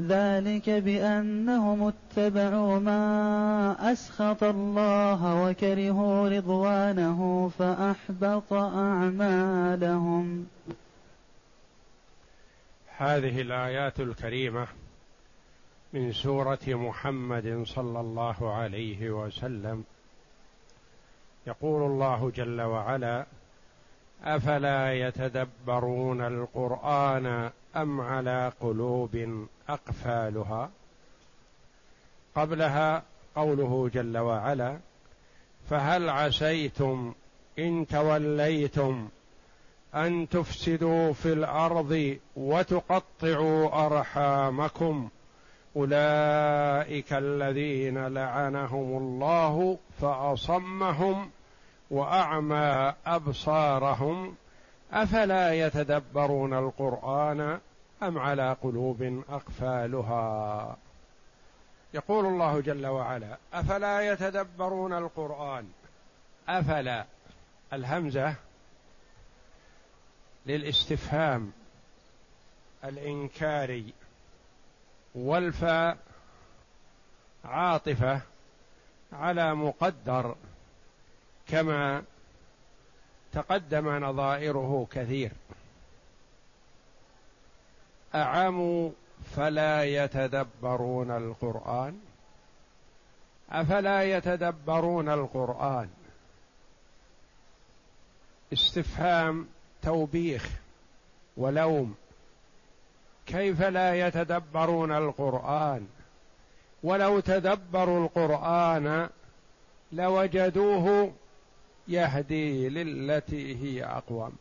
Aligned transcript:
ذلك 0.00 0.70
بأنهم 0.70 1.92
اتبعوا 1.92 2.78
ما 2.78 3.92
أسخط 3.92 4.44
الله 4.44 5.44
وكرهوا 5.44 6.28
رضوانه 6.28 7.50
فأحبط 7.58 8.52
أعمالهم. 8.52 10.46
هذه 12.96 13.40
الآيات 13.40 14.00
الكريمة 14.00 14.66
من 15.92 16.12
سورة 16.12 16.58
محمد 16.66 17.62
صلى 17.66 18.00
الله 18.00 18.54
عليه 18.54 19.10
وسلم 19.10 19.84
يقول 21.46 21.90
الله 21.90 22.30
جل 22.30 22.60
وعلا: 22.60 23.26
أفلا 24.24 24.94
يتدبرون 24.94 26.20
القرآن 26.20 27.50
أم 27.76 28.00
على 28.00 28.52
قلوب 28.60 29.46
أقفالها. 29.68 30.70
قبلها 32.36 33.02
قوله 33.36 33.90
جل 33.94 34.18
وعلا 34.18 34.78
فهل 35.70 36.08
عسيتم 36.08 37.14
إن 37.58 37.86
توليتم 37.86 39.08
أن 39.94 40.28
تفسدوا 40.28 41.12
في 41.12 41.32
الأرض 41.32 42.16
وتقطعوا 42.36 43.86
أرحامكم؟ 43.86 45.08
أولئك 45.76 47.12
الذين 47.12 48.06
لعنهم 48.06 48.96
الله 48.98 49.78
فأصمهم 50.00 51.30
وأعمى 51.90 52.94
أبصارهم. 53.06 54.34
أفلا 54.92 55.54
يتدبرون 55.54 56.54
القرآن؟ 56.54 57.58
أم 58.02 58.18
على 58.18 58.56
قلوب 58.62 59.22
أقفالها؟ 59.28 60.76
يقول 61.94 62.26
الله 62.26 62.60
جل 62.60 62.86
وعلا 62.86 63.38
أفلا 63.52 64.12
يتدبرون 64.12 64.92
القرآن؟ 64.92 65.68
أفلا. 66.48 67.04
الهمزة 67.72 68.34
للاستفهام 70.46 71.52
الإنكاري 72.84 73.92
والفاء 75.14 75.96
عاطفة 77.44 78.20
على 79.12 79.54
مقدر 79.54 80.36
كما 81.48 82.04
تقدم 83.32 84.04
نظائره 84.04 84.86
كثير. 84.90 85.32
أعموا 88.14 88.90
فلا 89.36 89.84
يتدبرون 89.84 91.10
القرآن؟ 91.10 92.00
أفلا 93.50 94.02
يتدبرون 94.02 95.08
القرآن؟ 95.08 95.88
استفهام 98.52 99.48
توبيخ 99.82 100.50
ولوم. 101.36 101.94
كيف 103.26 103.62
لا 103.62 104.06
يتدبرون 104.06 104.92
القرآن؟ 104.92 105.86
ولو 106.82 107.20
تدبروا 107.20 108.04
القرآن 108.04 109.08
لوجدوه 109.92 111.12
يهدي 111.88 112.68
للتي 112.68 113.56
هي 113.56 113.84
أقوم. 113.84 114.32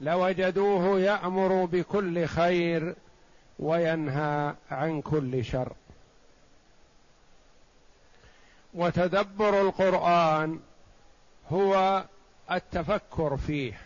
لوجدوه 0.00 1.00
يأمر 1.00 1.64
بكل 1.64 2.26
خير 2.26 2.94
وينهى 3.58 4.54
عن 4.70 5.00
كل 5.02 5.44
شر. 5.44 5.72
وتدبر 8.74 9.60
القرآن 9.60 10.60
هو 11.48 12.04
التفكر 12.50 13.36
فيه 13.36 13.80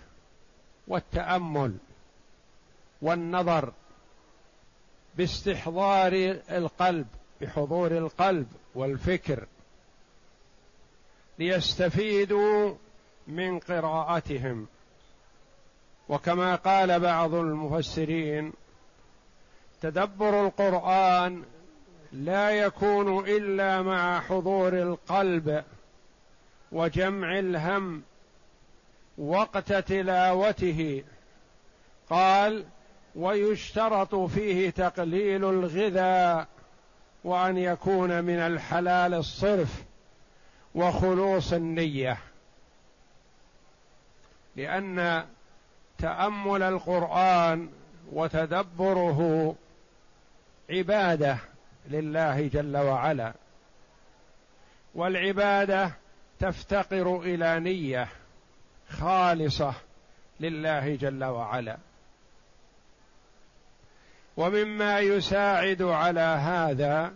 والتأمل 0.89 1.77
والنظر 3.03 3.73
باستحضار 5.17 6.13
القلب 6.51 7.07
بحضور 7.41 7.99
القلب 7.99 8.47
والفكر 8.75 9.47
ليستفيدوا 11.39 12.75
من 13.27 13.59
قراءتهم. 13.59 14.67
وكما 16.09 16.55
قال 16.55 17.01
بعض 17.01 17.35
المفسرين 17.35 18.53
تدبر 19.81 20.47
القرآن 20.47 21.43
لا 22.13 22.51
يكون 22.51 23.29
إلا 23.29 23.83
مع 23.83 24.21
حضور 24.21 24.83
القلب 24.83 25.65
وجمع 26.73 27.39
الهم 27.39 28.03
وقت 29.19 29.73
تلاوته. 29.73 31.05
قال 32.11 32.65
ويشترط 33.17 34.15
فيه 34.15 34.71
تقليل 34.71 35.45
الغذاء 35.45 36.49
وأن 37.25 37.57
يكون 37.59 38.25
من 38.25 38.39
الحلال 38.39 39.15
الصرف 39.15 39.85
وخلوص 40.75 41.53
النية 41.53 42.19
لأن 44.57 45.27
تأمل 45.99 46.63
القرآن 46.63 47.69
وتدبره 48.13 49.55
عبادة 50.71 51.39
لله 51.89 52.49
جل 52.49 52.77
وعلا. 52.77 53.33
والعبادة 54.95 55.93
تفتقر 56.41 57.21
إلى 57.21 57.61
نية 57.61 58.09
خالصة 58.89 59.75
لله 60.41 60.97
جل 60.97 61.25
وعلا. 61.25 61.77
ومما 64.37 65.01
يساعد 65.01 65.83
على 65.83 66.21
هذا 66.21 67.13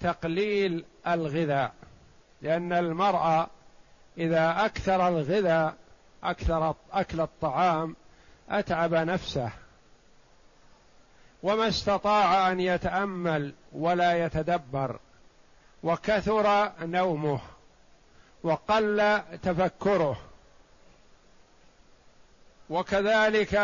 تقليل 0.00 0.84
الغذاء 1.06 1.72
لأن 2.42 2.72
المرأة 2.72 3.46
إذا 4.18 4.64
أكثر 4.64 5.08
الغذاء 5.08 5.74
أكثر 6.24 6.74
أكل 6.92 7.20
الطعام 7.20 7.96
أتعب 8.50 8.94
نفسه. 8.94 9.50
وما 11.42 11.68
استطاع 11.68 12.52
أن 12.52 12.60
يتأمل 12.60 13.54
ولا 13.72 14.24
يتدبر 14.24 14.98
وكثر 15.82 16.72
نومه 16.80 17.40
وقل 18.42 19.20
تفكره. 19.42 20.20
وكذلك 22.70 23.54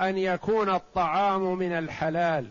أن 0.00 0.18
يكون 0.18 0.74
الطعام 0.74 1.58
من 1.58 1.72
الحلال 1.72 2.48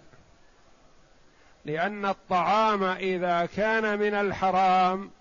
لأن 1.65 2.05
الطعام 2.05 2.83
إذا 2.83 3.45
كان 3.45 3.99
من 3.99 4.13
الحرام 4.13 5.11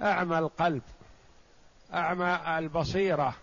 أعمى 0.00 0.38
القلب 0.38 0.82
أعمى 1.94 2.40
البصيرة. 2.58 3.34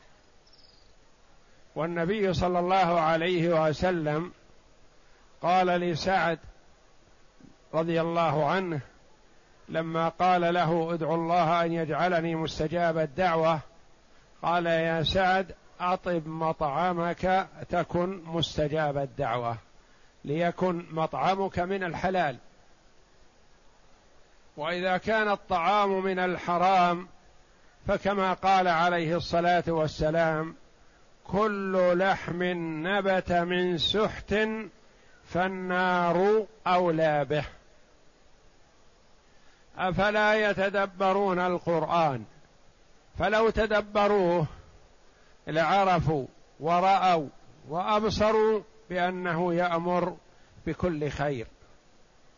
والنبي 1.76 2.34
صلى 2.34 2.60
الله 2.60 3.00
عليه 3.00 3.68
وسلم 3.68 4.32
قال 5.42 5.68
لسعد 5.68 6.40
رضي 7.74 8.02
الله 8.02 8.46
عنه 8.46 8.80
لما 9.70 10.10
قال 10.10 10.54
له 10.54 10.94
ادعو 10.94 11.16
الله 11.16 11.66
أن 11.66 11.74
يجعلني 11.74 12.36
مستجاب 12.36 12.98
الدعوة 12.98 13.60
قال 14.42 14.66
يا 14.66 15.04
سعد 15.04 15.56
أطب 15.80 16.28
مطعمك 16.28 17.48
تكن 17.70 18.24
مستجاب 18.26 18.98
الدعوة 18.98 19.58
ليكن 20.26 20.86
مطعمك 20.92 21.60
من 21.60 21.84
الحلال. 21.84 22.38
وإذا 24.58 24.98
كان 24.98 25.30
الطعام 25.30 26.04
من 26.04 26.20
الحرام 26.20 27.08
فكما 27.88 28.34
قال 28.34 28.68
عليه 28.68 29.18
الصلاة 29.18 29.64
والسلام 29.68 30.56
كل 31.28 31.98
لحم 31.98 32.44
نبت 32.88 33.32
من 33.32 33.78
سحت 33.78 34.36
فالنار 35.26 36.46
أولى 36.68 37.26
به. 37.26 37.46
أفلا 39.78 40.50
يتدبرون 40.50 41.40
القرآن؟ 41.40 42.24
فلو 43.20 43.50
تدبروه 43.50 44.46
لعرفوا 45.48 46.26
ورأوا 46.60 47.28
وأبصروا 47.70 48.62
بأنه 48.90 49.54
يأمر 49.54 50.18
بكل 50.68 51.10
خير. 51.10 51.48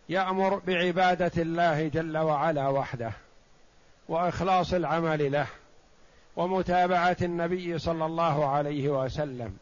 يأمر 0.09 0.55
بعبادة 0.67 1.41
الله 1.41 1.87
جل 1.87 2.17
وعلا 2.17 2.67
وحده 2.67 3.11
وإخلاص 4.09 4.73
العمل 4.73 5.31
له. 5.31 5.47
ومتابعة 6.35 7.17
النبي 7.21 7.79
صلى 7.79 8.05
الله 8.05 8.47
عليه 8.47 8.89
وسلم. 8.89 9.57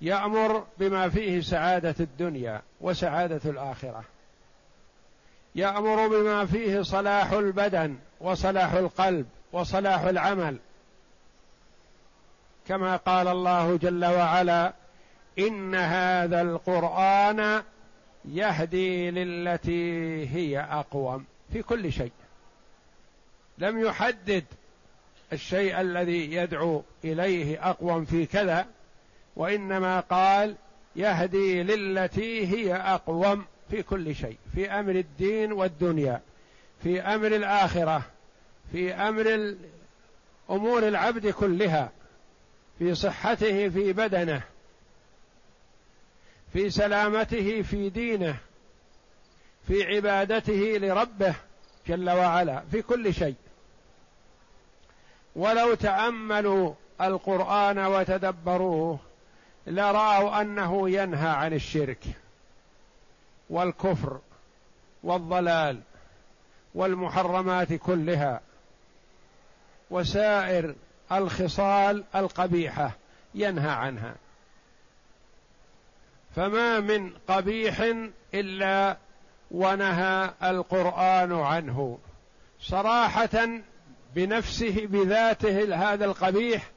يأمر 0.00 0.64
بما 0.78 1.08
فيه 1.08 1.40
سعادة 1.40 1.94
الدنيا 2.00 2.62
وسعادة 2.80 3.50
الآخرة. 3.50 4.04
يأمر 5.54 6.08
بما 6.08 6.46
فيه 6.46 6.82
صلاح 6.82 7.32
البدن 7.32 7.96
وصلاح 8.20 8.72
القلب 8.72 9.26
وصلاح 9.52 10.00
العمل. 10.00 10.58
كما 12.68 12.96
قال 12.96 13.28
الله 13.28 13.76
جل 13.76 14.04
وعلا 14.04 14.72
إن 15.38 15.74
هذا 15.74 16.40
القرآن 16.40 17.62
يهدي 18.24 19.10
للتي 19.10 20.26
هي 20.28 20.60
أقوم. 20.60 21.24
في 21.52 21.62
كل 21.62 21.92
شيء. 21.92 22.12
لم 23.58 23.86
يحدد 23.86 24.44
الشيء 25.32 25.80
الذي 25.80 26.32
يدعو 26.32 26.82
إليه 27.04 27.70
اقوم 27.70 28.04
في 28.04 28.26
كذا 28.26 28.66
وإنما 29.36 30.00
قال 30.00 30.54
يهدي 30.96 31.62
للتي 31.62 32.46
هي 32.46 32.74
اقوم 32.74 33.44
في 33.70 33.82
كل 33.82 34.14
شيء 34.14 34.38
في 34.54 34.70
أمر 34.70 34.90
الدين 34.90 35.52
والدنيا 35.52 36.20
في 36.82 37.00
أمر 37.00 37.26
الآخرة 37.26 38.02
في 38.72 38.94
أمر 38.94 39.54
امور 40.50 40.88
العبد 40.88 41.26
كلها 41.26 41.90
في 42.78 42.94
صحته 42.94 43.68
في 43.68 43.92
بدنه 43.92 44.42
في 46.52 46.70
سلامته 46.70 47.62
في 47.62 47.88
دينه 47.88 48.36
في 49.68 49.84
عبادته 49.84 50.78
لربه 50.80 51.34
جل 51.88 52.10
وعلا 52.10 52.62
في 52.70 52.82
كل 52.82 53.14
شيء. 53.14 53.34
ولو 55.38 55.74
تأملوا 55.74 56.74
القرآن 57.00 57.78
وتدبروه 57.78 58.98
لرأوا 59.66 60.40
أنه 60.40 60.90
ينهى 60.90 61.28
عن 61.28 61.52
الشرك 61.52 62.04
والكفر 63.50 64.20
والضلال 65.02 65.80
والمحرمات 66.74 67.72
كلها 67.72 68.40
وسائر 69.90 70.74
الخصال 71.12 72.04
القبيحة 72.14 72.90
ينهى 73.34 73.70
عنها. 73.70 74.14
فما 76.36 76.80
من 76.80 77.12
قبيح 77.28 77.80
إلا 78.34 78.96
ونهى 79.50 80.30
القرآن 80.42 81.32
عنه 81.32 81.98
صراحة 82.60 83.48
بنفسه 84.18 84.86
بذاته 84.86 85.74
هذا 85.76 86.04
القبيح 86.04 86.70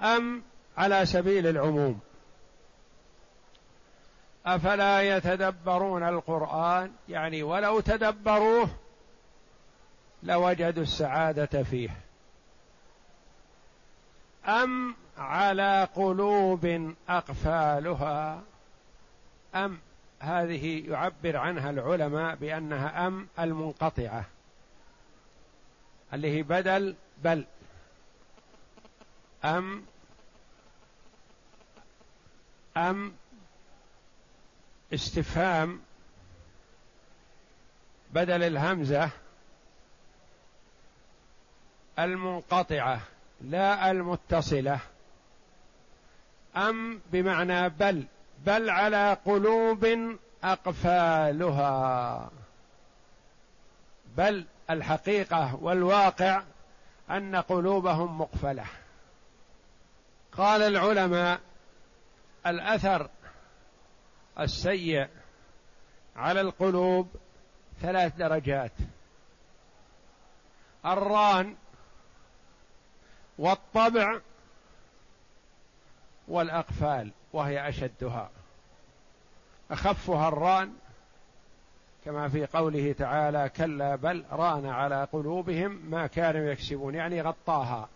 أم 0.00 0.42
على 0.78 1.06
سبيل 1.06 1.46
العموم؟ 1.46 2.00
أفلا 4.46 5.16
يتدبرون 5.16 6.02
القرآن؟ 6.02 6.92
يعني 7.08 7.42
ولو 7.42 7.80
تدبروه 7.80 8.70
لوجدوا 10.22 10.82
السعادة 10.82 11.62
فيه. 11.62 11.90
أم 14.46 14.94
على 15.18 15.88
قلوب 15.94 16.94
أقفالها؟ 17.08 18.42
أم 19.54 19.78
هذه 20.20 20.90
يعبر 20.90 21.36
عنها 21.36 21.70
العلماء 21.70 22.34
بأنها 22.34 23.06
أم 23.06 23.28
المنقطعة. 23.38 24.24
اللي 26.12 26.36
هي 26.38 26.42
بدل 26.42 26.94
بل. 27.24 27.44
أم 29.44 29.84
أم 32.76 33.14
استفهام 34.94 35.80
بدل 38.10 38.42
الهمزة 38.42 39.10
المنقطعة 41.98 43.00
لا 43.40 43.90
المتصلة. 43.90 44.80
أم 46.56 47.00
بمعنى 47.12 47.68
بل 47.68 48.04
بل 48.46 48.70
على 48.70 49.16
قلوب 49.26 49.86
أقفالها. 50.44 52.30
بل 54.16 54.44
الحقيقة 54.70 55.54
والواقع 55.54 56.42
أن 57.10 57.36
قلوبهم 57.36 58.18
مقفلة. 58.18 58.64
قال 60.32 60.62
العلماء 60.62 61.40
الأثر 62.46 63.10
السيء 64.40 65.08
على 66.16 66.40
القلوب 66.40 67.08
ثلاث 67.80 68.16
درجات. 68.16 68.72
الران 70.86 71.56
والطبع 73.38 74.20
والأقفال 76.28 77.12
وهي 77.32 77.68
أشدها. 77.68 78.30
أخفها 79.70 80.28
الران 80.28 80.74
كما 82.04 82.28
في 82.28 82.46
قوله 82.46 82.94
تعالى 82.98 83.50
كلا 83.56 83.96
بل 83.96 84.24
ران 84.32 84.66
على 84.66 85.08
قلوبهم 85.12 85.80
ما 85.90 86.06
كانوا 86.06 86.50
يكسبون 86.50 86.94
يعني 86.94 87.22
غطاها. 87.22 87.88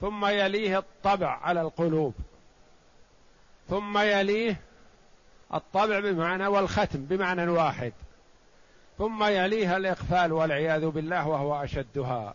ثم 0.00 0.26
يليه 0.26 0.78
الطبع 0.78 1.38
على 1.42 1.60
القلوب. 1.60 2.14
ثم 3.70 3.98
يليه 3.98 4.56
الطبع 5.54 6.00
بمعنى 6.00 6.46
والختم 6.46 7.04
بمعنى 7.04 7.48
واحد. 7.48 7.92
ثم 8.98 9.24
يليها 9.24 9.76
الاقفال 9.76 10.32
والعياذ 10.32 10.86
بالله 10.86 11.28
وهو 11.28 11.64
أشدها. 11.64 12.34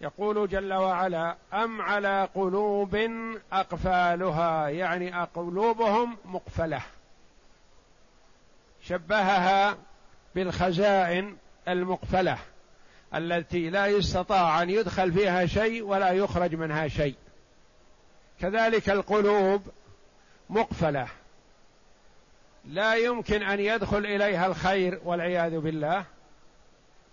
يقول 0.00 0.48
جل 0.48 0.72
وعلا 0.72 1.36
أم 1.52 1.82
على 1.82 2.28
قلوب 2.34 3.10
أقفالها 3.52 4.68
يعني 4.68 5.10
قلوبهم 5.10 6.16
مقفلة. 6.24 6.82
شبهها 8.88 9.76
بالخزائن 10.34 11.36
المقفلة 11.68 12.38
التي 13.14 13.70
لا 13.70 13.86
يستطاع 13.86 14.62
أن 14.62 14.70
يدخل 14.70 15.12
فيها 15.12 15.46
شيء 15.46 15.82
ولا 15.82 16.10
يخرج 16.10 16.54
منها 16.54 16.88
شيء. 16.88 17.14
كذلك 18.40 18.90
القلوب 18.90 19.62
مقفلة. 20.50 21.08
لا 22.64 22.94
يمكن 22.94 23.42
أن 23.42 23.60
يدخل 23.60 23.98
إليها 23.98 24.46
الخير 24.46 25.00
والعياذ 25.04 25.58
بالله. 25.58 26.04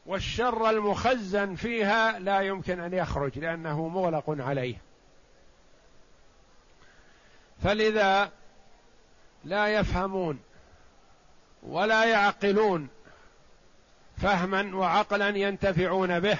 والشر 0.06 0.70
المخزن 0.70 1.56
فيها 1.56 2.20
لا 2.20 2.42
يمكن 2.42 2.80
أن 2.80 2.94
يخرج 2.94 3.40
لأنه 3.40 3.88
مغلق 3.88 4.24
عليه. 4.28 4.76
فلذا 7.64 8.32
لا 9.44 9.68
يفهمون 9.68 10.40
ولا 11.64 12.04
يعقلون 12.04 12.88
فهما 14.18 14.76
وعقلا 14.76 15.30
ينتفعون 15.30 16.20
به 16.20 16.38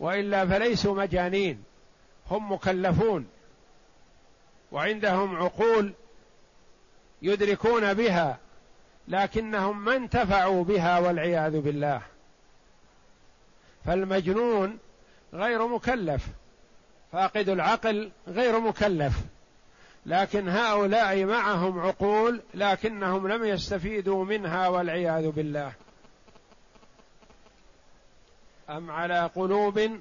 وإلا 0.00 0.46
فليسوا 0.46 0.94
مجانين 0.94 1.64
هم 2.30 2.52
مكلفون 2.52 3.26
وعندهم 4.72 5.36
عقول 5.36 5.92
يدركون 7.22 7.94
بها 7.94 8.38
لكنهم 9.08 9.84
ما 9.84 9.96
انتفعوا 9.96 10.64
بها 10.64 10.98
والعياذ 10.98 11.60
بالله. 11.60 12.02
فالمجنون 13.84 14.78
غير 15.34 15.66
مكلف 15.66 16.26
فاقد 17.12 17.48
العقل 17.48 18.10
غير 18.28 18.60
مكلف. 18.60 19.12
لكن 20.08 20.48
هؤلاء 20.48 21.24
معهم 21.24 21.80
عقول 21.80 22.42
لكنهم 22.54 23.28
لم 23.28 23.44
يستفيدوا 23.44 24.24
منها 24.24 24.68
والعياذ 24.68 25.30
بالله. 25.30 25.72
أم 28.70 28.90
على 28.90 29.30
قلوب 29.36 30.00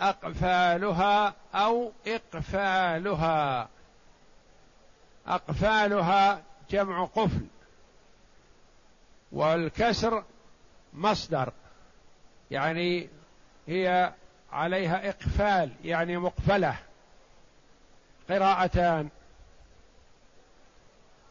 أقفالها 0.00 1.34
أو 1.54 1.92
إقفالها؟ 2.06 3.68
أقفالها 5.26 6.42
جمع 6.70 7.04
قفل 7.04 7.46
والكسر 9.32 10.24
مصدر 10.94 11.52
يعني 12.50 13.08
هي 13.66 14.12
عليها 14.52 15.08
إقفال 15.08 15.70
يعني 15.84 16.16
مقفلة 16.16 16.76
قراءتان. 18.28 19.08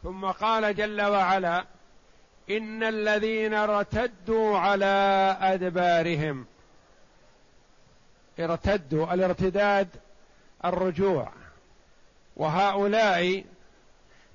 ثم 0.02 0.24
قال 0.26 0.76
جل 0.76 1.02
وعلا 1.02 1.64
إن 2.50 2.82
الذين 2.82 3.54
ارتدوا 3.54 4.58
على 4.58 5.36
أدبارهم 5.40 6.46
ارتدوا 8.40 9.14
الارتداد 9.14 9.88
الرجوع 10.64 11.32
وهؤلاء 12.36 13.44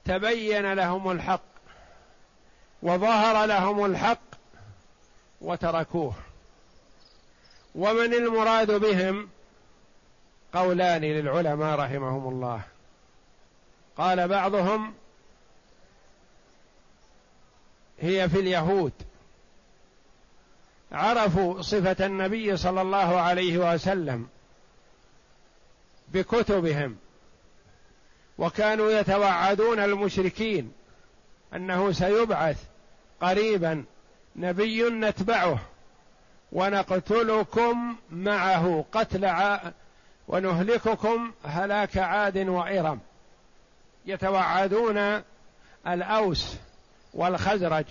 تبين 0.05 0.73
لهم 0.73 1.11
الحق 1.11 1.41
وظهر 2.83 3.45
لهم 3.45 3.85
الحق 3.85 4.19
وتركوه. 5.41 6.13
ومن 7.75 8.13
المراد 8.13 8.71
بهم 8.71 9.29
قولان 10.53 11.01
للعلماء 11.01 11.79
رحمهم 11.79 12.29
الله. 12.29 12.61
قال 13.97 14.27
بعضهم 14.27 14.93
هي 17.99 18.29
في 18.29 18.39
اليهود. 18.39 18.93
عرفوا 20.91 21.61
صفة 21.61 22.05
النبي 22.05 22.57
صلى 22.57 22.81
الله 22.81 23.19
عليه 23.19 23.73
وسلم 23.73 24.27
بكتبهم 26.13 26.95
وكانوا 28.37 28.91
يتوعدون 28.91 29.79
المشركين 29.79 30.71
أنه 31.55 31.91
سيبعث 31.91 32.63
قريبا 33.21 33.85
نبي 34.35 34.89
نتبعه 34.89 35.59
ونقتلكم 36.51 37.95
معه 38.11 38.85
قتل 38.91 39.25
ع... 39.25 39.71
ونهلككم 40.27 41.31
هلاك 41.43 41.97
عاد 41.97 42.37
وإرم 42.37 42.99
يتوعدون 44.05 45.21
الأوس 45.87 46.55
والخزرج. 47.13 47.85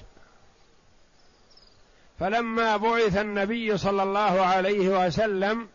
فلما 2.21 2.77
بعث 2.77 3.17
النبي 3.17 3.79
صلى 3.79 4.03
الله 4.03 4.41
عليه 4.47 5.07
وسلم 5.07 5.69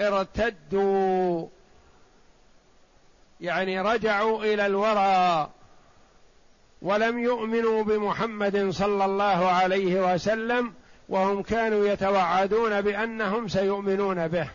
ارتدوا 0.00 1.46
يعني 3.40 3.80
رجعوا 3.80 4.44
إلى 4.44 4.66
الورى 4.66 5.50
ولم 6.82 7.18
يؤمنوا 7.18 7.84
بمحمد 7.84 8.70
صلى 8.70 9.04
الله 9.04 9.48
عليه 9.48 10.14
وسلم 10.14 10.72
وهم 11.08 11.42
كانوا 11.42 11.86
يتوعدون 11.86 12.80
بأنهم 12.80 13.48
سيؤمنون 13.48 14.28
به. 14.28 14.48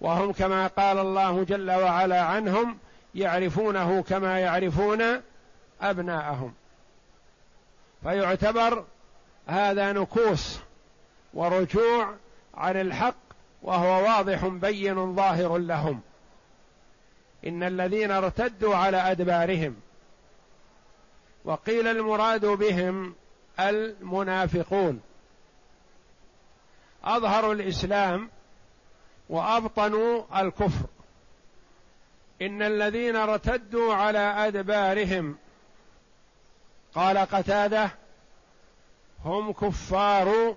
وهم 0.00 0.32
كما 0.32 0.66
قال 0.66 0.98
الله 0.98 1.44
جل 1.44 1.70
وعلا 1.70 2.20
عنهم 2.20 2.78
يعرفونه 3.14 4.02
كما 4.02 4.38
يعرفون 4.38 5.02
أبناءهم. 5.80 6.54
فيعتبر 8.02 8.84
هذا 9.46 9.92
نكوص 9.92 10.58
ورجوع 11.34 12.14
عن 12.54 12.80
الحق 12.80 13.14
وهو 13.62 14.04
واضح 14.04 14.46
بين 14.46 15.16
ظاهر 15.16 15.58
لهم. 15.58 16.00
إن 17.46 17.62
الذين 17.62 18.10
ارتدوا 18.10 18.76
على 18.76 18.96
أدبارهم 18.96 19.76
وقيل 21.44 21.88
المراد 21.88 22.46
بهم 22.46 23.14
المنافقون. 23.60 25.00
أظهروا 27.04 27.54
الإسلام 27.54 28.30
وأبطنوا 29.28 30.40
الكفر. 30.40 30.86
إن 32.42 32.62
الذين 32.62 33.16
ارتدوا 33.16 33.94
على 33.94 34.18
أدبارهم 34.18 35.36
قال 36.94 37.18
قتادة 37.18 37.90
هم 39.24 39.52
كفار 39.52 40.56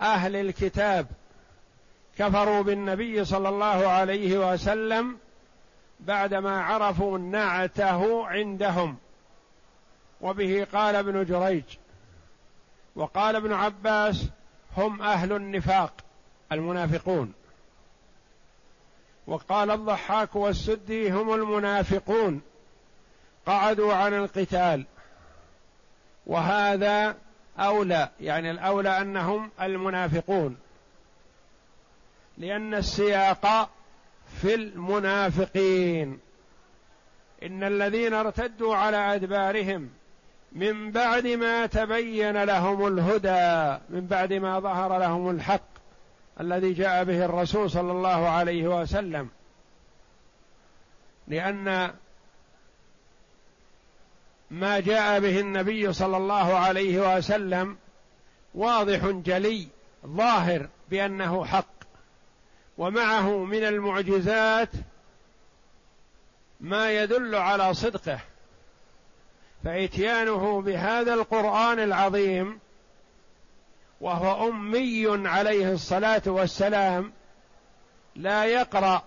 أهل 0.00 0.36
الكتاب 0.36 1.06
كفروا 2.18 2.62
بالنبي 2.62 3.24
صلى 3.24 3.48
الله 3.48 3.88
عليه 3.88 4.52
وسلم 4.52 5.18
بعدما 6.00 6.62
عرفوا 6.62 7.18
نعته 7.18 8.26
عندهم. 8.26 8.96
وبه 10.20 10.66
قال 10.72 10.96
ابن 10.96 11.24
جريج 11.24 11.64
وقال 12.96 13.36
ابن 13.36 13.52
عباس 13.52 14.26
هم 14.76 15.02
أهل 15.02 15.32
النفاق 15.32 15.92
المنافقون. 16.52 17.32
وقال 19.26 19.70
الضحاك 19.70 20.36
والسدي 20.36 21.10
هم 21.10 21.34
المنافقون. 21.34 22.40
قعدوا 23.46 23.94
عن 23.94 24.14
القتال. 24.14 24.86
وهذا 26.28 27.16
أولى 27.58 28.08
يعني 28.20 28.50
الأولى 28.50 29.00
أنهم 29.00 29.50
المنافقون. 29.62 30.56
لأن 32.38 32.74
السياق 32.74 33.70
في 34.40 34.54
المنافقين. 34.54 36.18
إن 37.42 37.64
الذين 37.64 38.14
ارتدوا 38.14 38.76
على 38.76 38.96
أدبارهم 38.96 39.90
من 40.52 40.90
بعد 40.90 41.26
ما 41.26 41.66
تبين 41.66 42.44
لهم 42.44 42.86
الهدى 42.86 43.78
من 43.90 44.06
بعد 44.06 44.32
ما 44.32 44.60
ظهر 44.60 44.98
لهم 44.98 45.30
الحق 45.30 45.68
الذي 46.40 46.72
جاء 46.72 47.04
به 47.04 47.24
الرسول 47.24 47.70
صلى 47.70 47.92
الله 47.92 48.28
عليه 48.28 48.80
وسلم. 48.80 49.28
لأن 51.28 51.90
ما 54.50 54.80
جاء 54.80 55.20
به 55.20 55.40
النبي 55.40 55.92
صلى 55.92 56.16
الله 56.16 56.58
عليه 56.58 57.16
وسلم 57.16 57.76
واضح 58.54 59.06
جلي 59.06 59.68
ظاهر 60.06 60.68
بأنه 60.90 61.44
حق 61.44 61.78
ومعه 62.78 63.44
من 63.44 63.64
المعجزات 63.64 64.70
ما 66.60 66.92
يدل 66.92 67.34
على 67.34 67.74
صدقه 67.74 68.20
فإتيانه 69.64 70.62
بهذا 70.62 71.14
القرآن 71.14 71.78
العظيم 71.78 72.58
وهو 74.00 74.48
أمي 74.48 75.28
عليه 75.28 75.72
الصلاة 75.72 76.22
والسلام 76.26 77.12
لا 78.16 78.44
يقرأ 78.44 79.02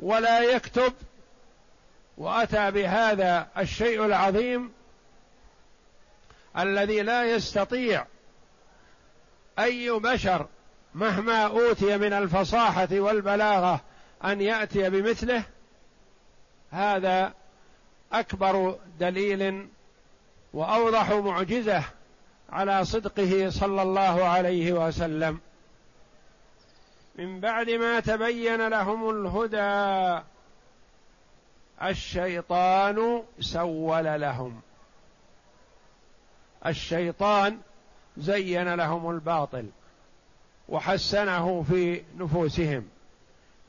ولا 0.00 0.40
يكتب 0.40 0.92
وأتى 2.18 2.70
بهذا 2.70 3.48
الشيء 3.58 4.04
العظيم 4.04 4.72
الذي 6.58 7.02
لا 7.02 7.24
يستطيع 7.24 8.06
أي 9.58 9.90
بشر 9.90 10.46
مهما 10.94 11.46
أوتي 11.46 11.98
من 11.98 12.12
الفصاحة 12.12 12.88
والبلاغة 12.92 13.80
أن 14.24 14.40
يأتي 14.40 14.90
بمثله 14.90 15.42
هذا 16.70 17.32
أكبر 18.12 18.78
دليل 19.00 19.68
وأوضح 20.52 21.10
معجزة 21.10 21.82
على 22.50 22.84
صدقه 22.84 23.50
صلى 23.50 23.82
الله 23.82 24.24
عليه 24.24 24.72
وسلم. 24.72 25.40
من 27.14 27.40
بعد 27.40 27.70
ما 27.70 28.00
تبين 28.00 28.68
لهم 28.68 29.10
الهدى 29.10 30.24
الشيطان 31.84 33.22
سول 33.40 34.20
لهم. 34.20 34.60
الشيطان 36.66 37.60
زين 38.16 38.74
لهم 38.74 39.10
الباطل 39.10 39.66
وحسنه 40.68 41.62
في 41.62 42.02
نفوسهم 42.16 42.88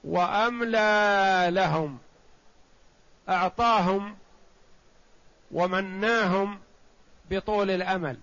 وأملى 0.03 1.48
لهم 1.50 1.98
أعطاهم 3.29 4.17
ومناهم 5.51 6.60
بطول 7.31 7.72
الأمل 7.72 8.17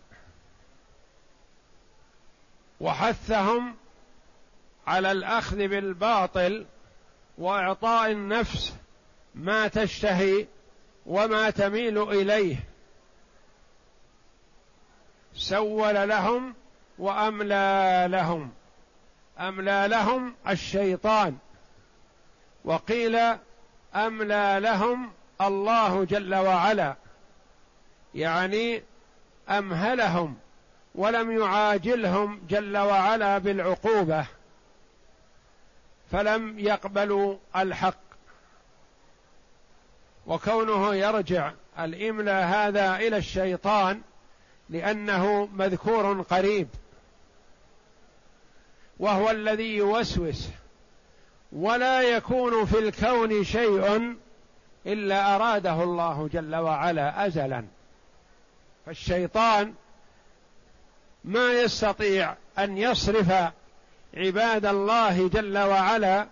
وحثهم 2.80 3.74
على 4.86 5.12
الأخذ 5.12 5.56
بالباطل 5.56 6.66
وإعطاء 7.38 8.10
النفس 8.10 8.74
ما 9.34 9.68
تشتهي 9.68 10.46
وما 11.06 11.50
تميل 11.50 12.02
إليه. 12.02 12.56
سول 15.34 16.08
لهم 16.08 16.54
وأملى 16.98 18.06
لهم. 18.10 18.50
أملى 19.38 19.86
لهم 19.88 20.34
الشيطان. 20.48 21.36
وقيل 22.64 23.18
أملى 23.94 24.58
لهم 24.60 25.12
الله 25.40 26.04
جل 26.04 26.34
وعلا. 26.34 26.96
يعني 28.14 28.82
أمهلهم 29.48 30.36
ولم 30.94 31.40
يعاجلهم 31.40 32.40
جل 32.48 32.76
وعلا 32.76 33.38
بالعقوبة. 33.38 34.26
فلم 36.10 36.58
يقبلوا 36.58 37.36
الحق. 37.56 38.11
وكونه 40.26 40.94
يرجع 40.94 41.52
الاملاء 41.78 42.44
هذا 42.44 42.96
إلى 42.96 43.16
الشيطان 43.16 44.00
لأنه 44.70 45.48
مذكور 45.54 46.22
قريب. 46.22 46.68
وهو 48.98 49.30
الذي 49.30 49.76
يوسوس. 49.76 50.48
ولا 51.52 52.02
يكون 52.02 52.66
في 52.66 52.78
الكون 52.78 53.44
شيء 53.44 54.16
إلا 54.86 55.36
أراده 55.36 55.82
الله 55.82 56.28
جل 56.32 56.56
وعلا 56.56 57.26
ازلا. 57.26 57.64
فالشيطان 58.86 59.74
ما 61.24 61.52
يستطيع 61.52 62.34
أن 62.58 62.78
يصرف 62.78 63.52
عباد 64.14 64.66
الله 64.66 65.28
جل 65.28 65.58
وعلا 65.58 66.26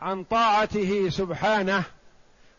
عن 0.00 0.24
طاعته 0.24 1.08
سبحانه 1.08 1.84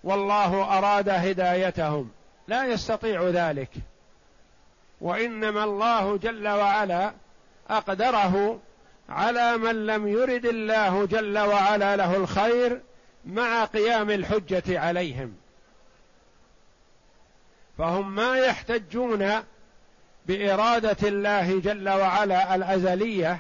والله 0.03 0.77
أراد 0.77 1.09
هدايتهم. 1.09 2.11
لا 2.47 2.65
يستطيع 2.65 3.29
ذلك. 3.29 3.69
وإنما 5.01 5.63
الله 5.63 6.17
جل 6.17 6.47
وعلا 6.47 7.13
أقدره 7.69 8.59
على 9.09 9.57
من 9.57 9.85
لم 9.85 10.07
يرد 10.07 10.45
الله 10.45 11.05
جل 11.05 11.39
وعلا 11.39 11.95
له 11.95 12.15
الخير 12.15 12.81
مع 13.25 13.65
قيام 13.65 14.09
الحجة 14.09 14.79
عليهم. 14.79 15.35
فهم 17.77 18.15
ما 18.15 18.37
يحتجون 18.37 19.43
بإرادة 20.25 21.07
الله 21.07 21.59
جل 21.59 21.89
وعلا 21.89 22.55
الأزلية 22.55 23.39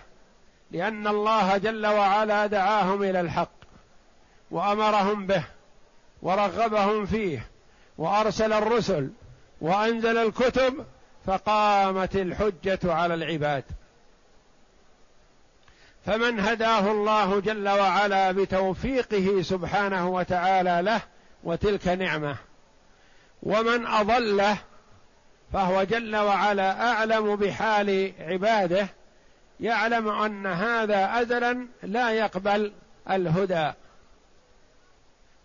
لأن 0.71 1.07
الله 1.07 1.57
جل 1.57 1.87
وعلا 1.87 2.45
دعاهم 2.45 3.03
إلى 3.03 3.21
الحق 3.21 3.51
وأمرهم 4.51 5.27
به. 5.27 5.43
ورغبهم 6.21 7.05
فيه 7.05 7.47
وأرسل 7.97 8.53
الرسل 8.53 9.09
وأنزل 9.61 10.17
الكتب 10.17 10.85
فقامت 11.25 12.15
الحجة 12.15 12.79
على 12.93 13.13
العباد. 13.13 13.63
فمن 16.05 16.39
هداه 16.39 16.91
الله 16.91 17.39
جل 17.39 17.69
وعلا 17.69 18.31
بتوفيقه 18.31 19.41
سبحانه 19.41 20.09
وتعالى 20.09 20.81
له 20.81 21.01
وتلك 21.43 21.87
نعمة. 21.87 22.35
ومن 23.43 23.87
أضله 23.87 24.57
فهو 25.53 25.83
جل 25.83 26.15
وعلا 26.15 26.91
أعلم 26.91 27.35
بحال 27.35 28.13
عباده 28.19 28.87
يعلم 29.59 30.07
أن 30.07 30.45
هذا 30.47 31.21
أزلا 31.21 31.67
لا 31.83 32.11
يقبل 32.11 32.73
الهدى. 33.09 33.71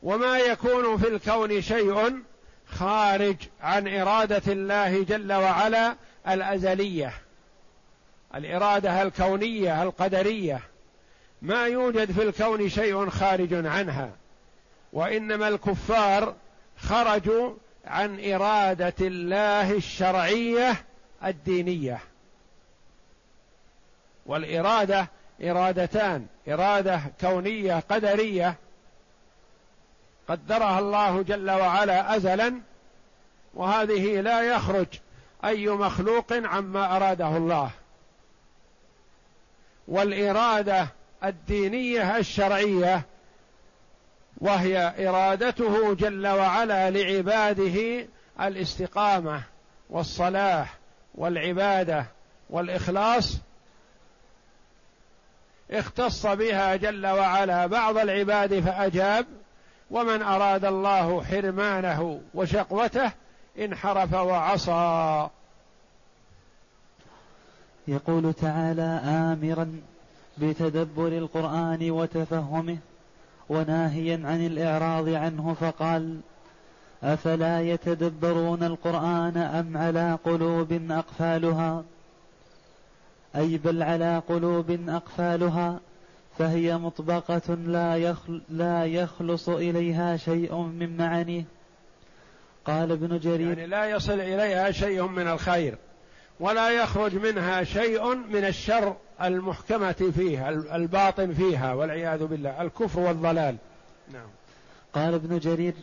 وما 0.07 0.38
يكون 0.38 0.97
في 0.99 1.09
الكون 1.09 1.62
شيء 1.62 2.23
خارج 2.66 3.37
عن 3.61 3.88
إرادة 3.88 4.53
الله 4.53 5.03
جل 5.03 5.33
وعلا 5.33 5.97
الأزلية. 6.29 7.12
الإرادة 8.35 9.03
الكونية 9.03 9.83
القدرية. 9.83 10.61
ما 11.42 11.66
يوجد 11.66 12.12
في 12.12 12.23
الكون 12.23 12.69
شيء 12.69 13.09
خارج 13.09 13.66
عنها. 13.66 14.11
وإنما 14.92 15.49
الكفار 15.49 16.35
خرجوا 16.79 17.55
عن 17.85 18.33
إرادة 18.33 18.95
الله 19.01 19.73
الشرعية 19.73 20.85
الدينية. 21.25 21.99
والإرادة 24.27 25.09
إرادتان. 25.42 26.27
إرادة 26.49 27.01
كونية 27.21 27.79
قدرية. 27.90 28.57
قدرها 30.29 30.79
الله 30.79 31.23
جل 31.23 31.51
وعلا 31.51 32.17
ازلا 32.17 32.61
وهذه 33.55 34.21
لا 34.21 34.43
يخرج 34.43 34.87
أي 35.45 35.69
مخلوق 35.69 36.33
عما 36.33 36.97
أراده 36.97 37.37
الله. 37.37 37.71
والإرادة 39.89 40.89
الدينية 41.25 42.17
الشرعية 42.17 43.03
وهي 44.39 45.09
إرادته 45.09 45.95
جل 45.95 46.27
وعلا 46.27 46.91
لعباده 46.91 48.07
الاستقامة 48.41 49.43
والصلاح 49.91 50.75
والعبادة 51.15 52.07
والإخلاص. 52.51 53.39
اختص 55.71 56.27
بها 56.27 56.77
جل 56.77 57.07
وعلا 57.07 57.67
بعض 57.67 57.99
العباد 57.99 58.61
فأجاب 58.61 59.27
ومن 59.90 60.22
أراد 60.22 60.64
الله 60.64 61.25
حرمانه 61.25 62.20
وشقوته 62.35 63.12
انحرف 63.59 64.14
وعصى. 64.14 65.29
يقول 67.88 68.33
تعالى 68.33 69.01
امرا 69.05 69.81
بتدبر 70.38 71.09
القرآن 71.09 71.90
وتفهمه 71.90 72.79
وناهيا 73.49 74.20
عن 74.25 74.46
الإعراض 74.46 75.09
عنه 75.09 75.55
فقال 75.61 76.20
أفلا 77.03 77.61
يتدبرون 77.61 78.62
القرآن 78.62 79.37
أم 79.37 79.77
على 79.77 80.18
قلوب 80.25 80.72
أقفالها؟ 80.90 81.85
أي 83.37 83.59
بل 83.59 83.83
على 83.83 84.22
قلوب 84.29 84.79
أقفالها؟ 84.88 85.81
فهي 86.38 86.79
مطبقة 86.79 87.55
لا, 87.55 87.96
يخل 87.96 88.42
لا 88.49 88.85
يخلص 88.85 89.49
إليها 89.49 90.16
شيء 90.16 90.57
من 90.57 90.96
معانيه. 90.96 91.44
قال 92.64 92.92
ابن 92.92 93.18
جرير. 93.18 93.59
يعني 93.59 93.66
لا 93.66 93.85
يصل 93.85 94.20
إليها 94.20 94.70
شيء 94.70 95.07
من 95.07 95.29
الخير 95.29 95.79
ولا 96.40 96.70
يخرج 96.70 97.14
منها 97.14 97.64
شيء 97.64 98.14
من 98.14 98.44
الشر 98.44 98.96
المحكمة 99.22 100.12
فيها 100.16 100.49
الباطن 100.51 101.33
فيها 101.33 101.75
والعياذ 101.75 102.27
بالله 102.27 102.62
الكفر 102.62 103.01
والضلال. 103.01 103.57
نعم. 104.12 104.29
قال 104.92 105.14
ابن 105.14 105.38
جرير 105.38 105.75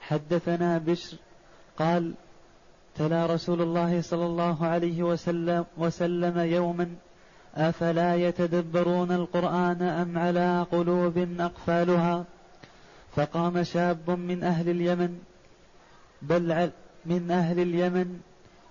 حدثنا 0.00 0.78
بشر 0.78 1.16
قال 1.78 2.14
تلا 2.96 3.26
رسول 3.26 3.62
الله 3.62 4.00
صلى 4.00 4.26
الله 4.26 4.66
عليه 4.66 5.02
وسلم 5.02 5.64
وسلم 5.76 6.38
يوما 6.38 6.94
أفلا 7.58 8.14
يتدبرون 8.14 9.12
القرآن 9.12 9.82
أم 9.82 10.18
على 10.18 10.66
قلوب 10.72 11.28
أقفالها؟ 11.40 12.24
فقام 13.16 13.62
شاب 13.62 14.10
من 14.10 14.44
أهل 14.44 14.68
اليمن 14.70 15.18
بل 16.22 16.70
من 17.06 17.30
أهل 17.30 17.60
اليمن 17.60 18.20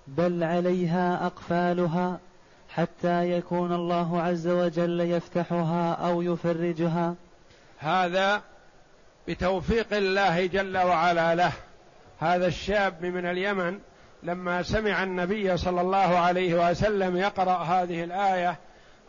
بل 0.08 0.44
عليها 0.44 1.26
أقفالها 1.26 2.20
حتى 2.70 3.32
يكون 3.32 3.74
الله 3.74 4.22
عز 4.22 4.48
وجل 4.48 5.02
يفتحها 5.02 5.94
أو 5.94 6.22
يفرجها. 6.22 7.16
هذا 7.80 8.42
بتوفيق 9.28 9.94
الله 9.94 10.46
جل 10.46 10.78
وعلا 10.78 11.36
له. 11.36 11.52
هذا 12.20 12.48
الشاب 12.48 13.06
من 13.06 13.26
اليمن 13.26 13.80
لما 14.24 14.64
سمع 14.64 15.04
النبي 15.04 15.58
صلى 15.58 15.82
الله 15.82 15.98
عليه 16.18 16.70
وسلم 16.70 17.18
يقرأ 17.18 17.64
هذه 17.64 18.04
الآية 18.04 18.58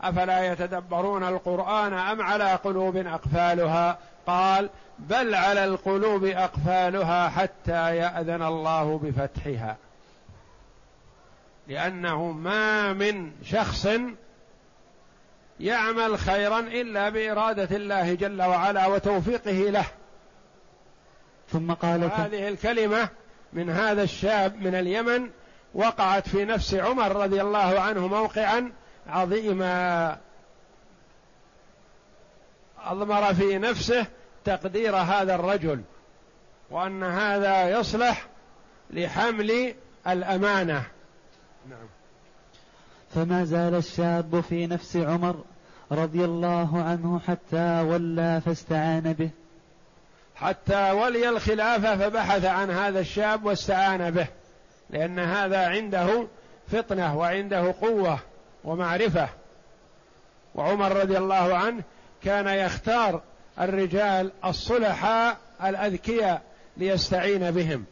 أفلا 0.01 0.51
يتدبرون 0.51 1.23
القرآن 1.23 1.93
أم 1.93 2.21
على 2.21 2.53
قلوب 2.53 2.97
أقفالها؟ 2.97 3.97
قال 4.27 4.69
بل 4.99 5.35
على 5.35 5.65
القلوب 5.65 6.25
أقفالها 6.25 7.29
حتى 7.29 7.95
يأذن 7.95 8.41
الله 8.41 8.97
بفتحها. 8.97 9.77
لأنه 11.67 12.31
ما 12.31 12.93
من 12.93 13.31
شخص 13.43 13.87
يعمل 15.59 16.17
خيرا 16.17 16.59
إلا 16.59 17.09
بإرادة 17.09 17.75
الله 17.75 18.13
جل 18.13 18.41
وعلا 18.41 18.87
وتوفيقه 18.87 19.69
له. 19.69 19.85
ثم 21.51 21.73
قال 21.73 22.03
هذه 22.03 22.47
الكلمة 22.47 23.09
من 23.53 23.69
هذا 23.69 24.03
الشاب 24.03 24.61
من 24.61 24.75
اليمن 24.75 25.29
وقعت 25.73 26.29
في 26.29 26.45
نفس 26.45 26.73
عمر 26.73 27.15
رضي 27.15 27.41
الله 27.41 27.79
عنه 27.79 28.07
موقعا 28.07 28.71
عظيما 29.07 30.17
أضمر 32.85 33.33
في 33.33 33.57
نفسه 33.57 34.05
تقدير 34.45 34.95
هذا 34.95 35.35
الرجل 35.35 35.81
وأن 36.69 37.03
هذا 37.03 37.79
يصلح 37.79 38.27
لحمل 38.89 39.73
الأمانة. 40.07 40.83
نعم. 41.69 41.87
فما 43.15 43.45
زال 43.45 43.75
الشاب 43.75 44.41
في 44.41 44.67
نفس 44.67 44.97
عمر 44.97 45.43
رضي 45.91 46.25
الله 46.25 46.83
عنه 46.83 47.19
حتى 47.27 47.81
ولى 47.81 48.41
فاستعان 48.45 49.13
به. 49.13 49.29
حتى 50.35 50.91
ولي 50.91 51.29
الخلافة 51.29 51.97
فبحث 51.97 52.45
عن 52.45 52.71
هذا 52.71 52.99
الشاب 52.99 53.45
واستعان 53.45 54.11
به 54.11 54.27
لأن 54.89 55.19
هذا 55.19 55.67
عنده 55.67 56.27
فطنة 56.71 57.17
وعنده 57.17 57.75
قوة. 57.81 58.19
ومعرفة. 58.69 59.29
وعمر 60.55 60.95
رضي 60.95 61.17
الله 61.17 61.57
عنه 61.57 61.83
كان 62.23 62.47
يختار 62.47 63.21
الرجال 63.59 64.31
الصلحاء 64.45 65.37
الأذكياء 65.63 66.41
ليستعين 66.77 67.51
بهم. 67.51 67.85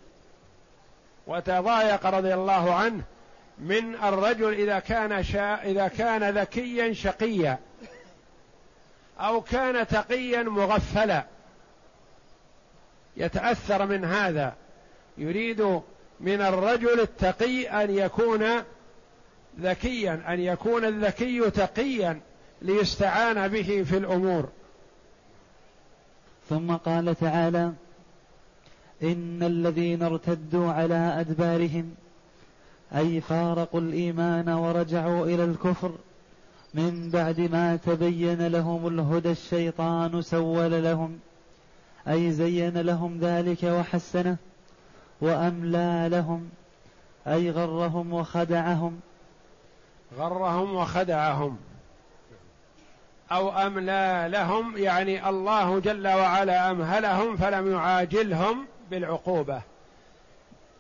وتضايق 1.28 2.06
رضي 2.06 2.34
الله 2.34 2.74
عنه 2.74 3.04
من 3.60 3.96
الرجل 3.96 4.54
إذا 4.54 4.80
كان 4.80 5.24
شا 5.24 5.64
إذا 5.64 5.88
كان 5.88 6.38
ذكيا 6.38 6.94
شقيا 6.94 7.60
أو 9.20 9.42
كان 9.42 9.88
تقيا 9.88 10.44
مغفلا. 10.44 11.26
يتأثر 13.18 13.86
من 13.86 14.06
هذا. 14.06 14.54
يريد 15.18 15.82
من 16.20 16.42
الرجل 16.42 17.00
التقي 17.00 17.84
أن 17.84 17.98
يكون 17.98 18.64
ذكيا 19.62 20.34
أن 20.34 20.40
يكون 20.40 20.86
الذكي 20.86 21.50
تقيا 21.50 22.20
ليستعان 22.62 23.48
به 23.48 23.84
في 23.84 23.98
الأمور. 23.98 24.50
ثم 26.50 26.76
قال 26.76 27.16
تعالى 27.16 27.74
إن 29.04 29.44
الذين 29.44 30.04
ارتدوا 30.04 30.72
على 30.72 30.96
أدبارهم 30.96 31.96
أي 32.96 33.22
فارقوا 33.22 33.80
الإيمان 33.80 34.50
ورجعوا 34.50 35.26
إلى 35.26 35.44
الكفر 35.44 35.92
من 36.74 37.10
بعد 37.10 37.40
ما 37.40 37.76
تبين 37.76 38.48
لهم 38.48 38.88
الهدى 38.88 39.32
الشيطان 39.32 40.22
سول 40.22 40.84
لهم 40.84 41.20
أي 42.08 42.32
زين 42.32 42.78
لهم 42.78 43.20
ذلك 43.20 43.64
وحسنه 43.64 44.38
وأملى 45.22 46.08
لهم 46.12 46.50
أي 47.28 47.52
غرهم 47.52 48.14
وخدعهم 48.14 49.00
غرهم 50.18 50.76
وخدعهم. 50.76 51.58
أو 53.32 53.50
أملى 53.50 54.28
لهم 54.32 54.78
يعني 54.78 55.30
الله 55.30 55.80
جل 55.80 56.08
وعلا 56.08 56.72
أمهلهم 56.72 57.38
فلم 57.38 57.72
يعاجلهم 57.72 58.66
بالعقوبة. 58.92 59.62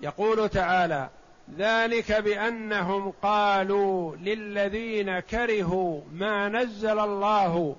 يقول 0.01 0.49
تعالى 0.49 1.09
ذلك 1.57 2.11
بأنهم 2.11 3.13
قالوا 3.21 4.15
للذين 4.15 5.19
كرهوا 5.19 6.01
ما 6.13 6.49
نزل 6.49 6.99
الله 6.99 7.75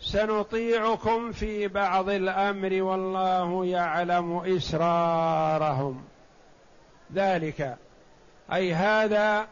سنطيعكم 0.00 1.32
في 1.32 1.68
بعض 1.68 2.08
الأمر 2.08 2.82
والله 2.82 3.66
يعلم 3.66 4.36
إسرارهم. 4.36 6.04
ذلك 7.14 7.76
أي 8.52 8.74
هذا 8.74 9.46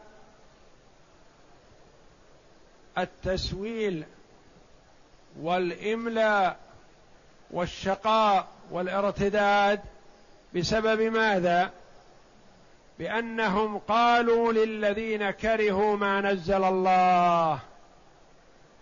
التسويل 3.01 4.03
والاملاء 5.41 6.57
والشقاء 7.51 8.47
والارتداد 8.71 9.79
بسبب 10.55 11.01
ماذا؟ 11.01 11.71
بأنهم 12.99 13.77
قالوا 13.77 14.53
للذين 14.53 15.31
كرهوا 15.31 15.97
ما 15.97 16.21
نزل 16.21 16.63
الله. 16.63 17.59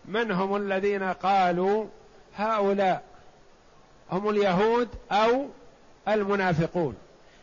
من 0.05 0.31
هم 0.31 0.55
الذين 0.55 1.03
قالوا؟ 1.03 1.85
هؤلاء. 2.35 3.03
هم 4.11 4.29
اليهود 4.29 4.89
أو 5.11 5.47
المنافقون. 6.07 6.95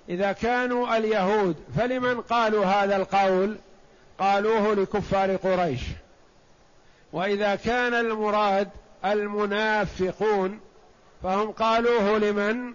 إذا 0.08 0.32
كانوا 0.32 0.96
اليهود 0.96 1.56
فلمن 1.76 2.20
قالوا 2.20 2.64
هذا 2.64 2.96
القول؟ 2.96 3.56
قالوه 4.18 4.74
لكفار 4.74 5.36
قريش. 5.36 5.80
وإذا 7.14 7.54
كان 7.54 7.94
المراد 7.94 8.68
المنافقون 9.04 10.60
فهم 11.22 11.50
قالوه 11.50 12.18
لمن؟ 12.18 12.74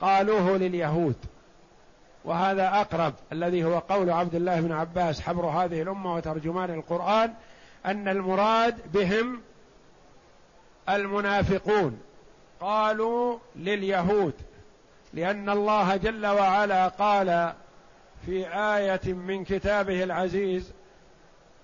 قالوه 0.00 0.56
لليهود. 0.56 1.16
وهذا 2.24 2.68
أقرب 2.68 3.14
الذي 3.32 3.64
هو 3.64 3.78
قول 3.78 4.10
عبد 4.10 4.34
الله 4.34 4.60
بن 4.60 4.72
عباس 4.72 5.20
حبر 5.20 5.46
هذه 5.46 5.82
الأمة 5.82 6.14
وترجمان 6.14 6.70
القرآن 6.70 7.34
أن 7.86 8.08
المراد 8.08 8.92
بهم 8.92 9.40
المنافقون. 10.88 12.00
قالوا 12.60 13.38
لليهود 13.56 14.34
لأن 15.12 15.50
الله 15.50 15.96
جل 15.96 16.26
وعلا 16.26 16.88
قال 16.88 17.52
في 18.26 18.46
آية 18.48 19.12
من 19.12 19.44
كتابه 19.44 20.04
العزيز 20.04 20.72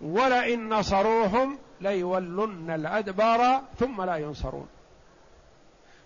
ولئن 0.00 0.68
نصروهم 0.68 1.58
ليولن 1.80 2.70
الأدبار 2.70 3.62
ثم 3.78 4.02
لا 4.02 4.16
ينصرون. 4.16 4.68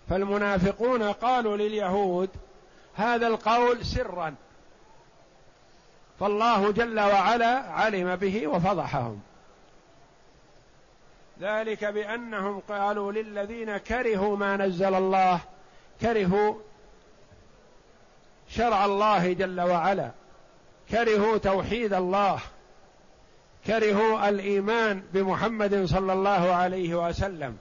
فالمنافقون 0.09 1.03
قالوا 1.03 1.57
لليهود 1.57 2.29
هذا 2.95 3.27
القول 3.27 3.85
سرا. 3.85 4.35
فالله 6.19 6.71
جل 6.71 6.99
وعلا 6.99 7.59
علم 7.59 8.15
به 8.15 8.47
وفضحهم. 8.47 9.21
ذلك 11.39 11.85
بأنهم 11.85 12.59
قالوا 12.59 13.11
للذين 13.11 13.77
كرهوا 13.77 14.37
ما 14.37 14.57
نزل 14.57 14.95
الله 14.95 15.39
كرهوا 16.01 16.55
شرع 18.49 18.85
الله 18.85 19.33
جل 19.33 19.61
وعلا 19.61 20.11
كرهوا 20.89 21.37
توحيد 21.37 21.93
الله. 21.93 22.39
كرهوا 23.67 24.29
الإيمان 24.29 25.03
بمحمد 25.13 25.85
صلى 25.85 26.13
الله 26.13 26.53
عليه 26.53 27.07
وسلم. 27.07 27.57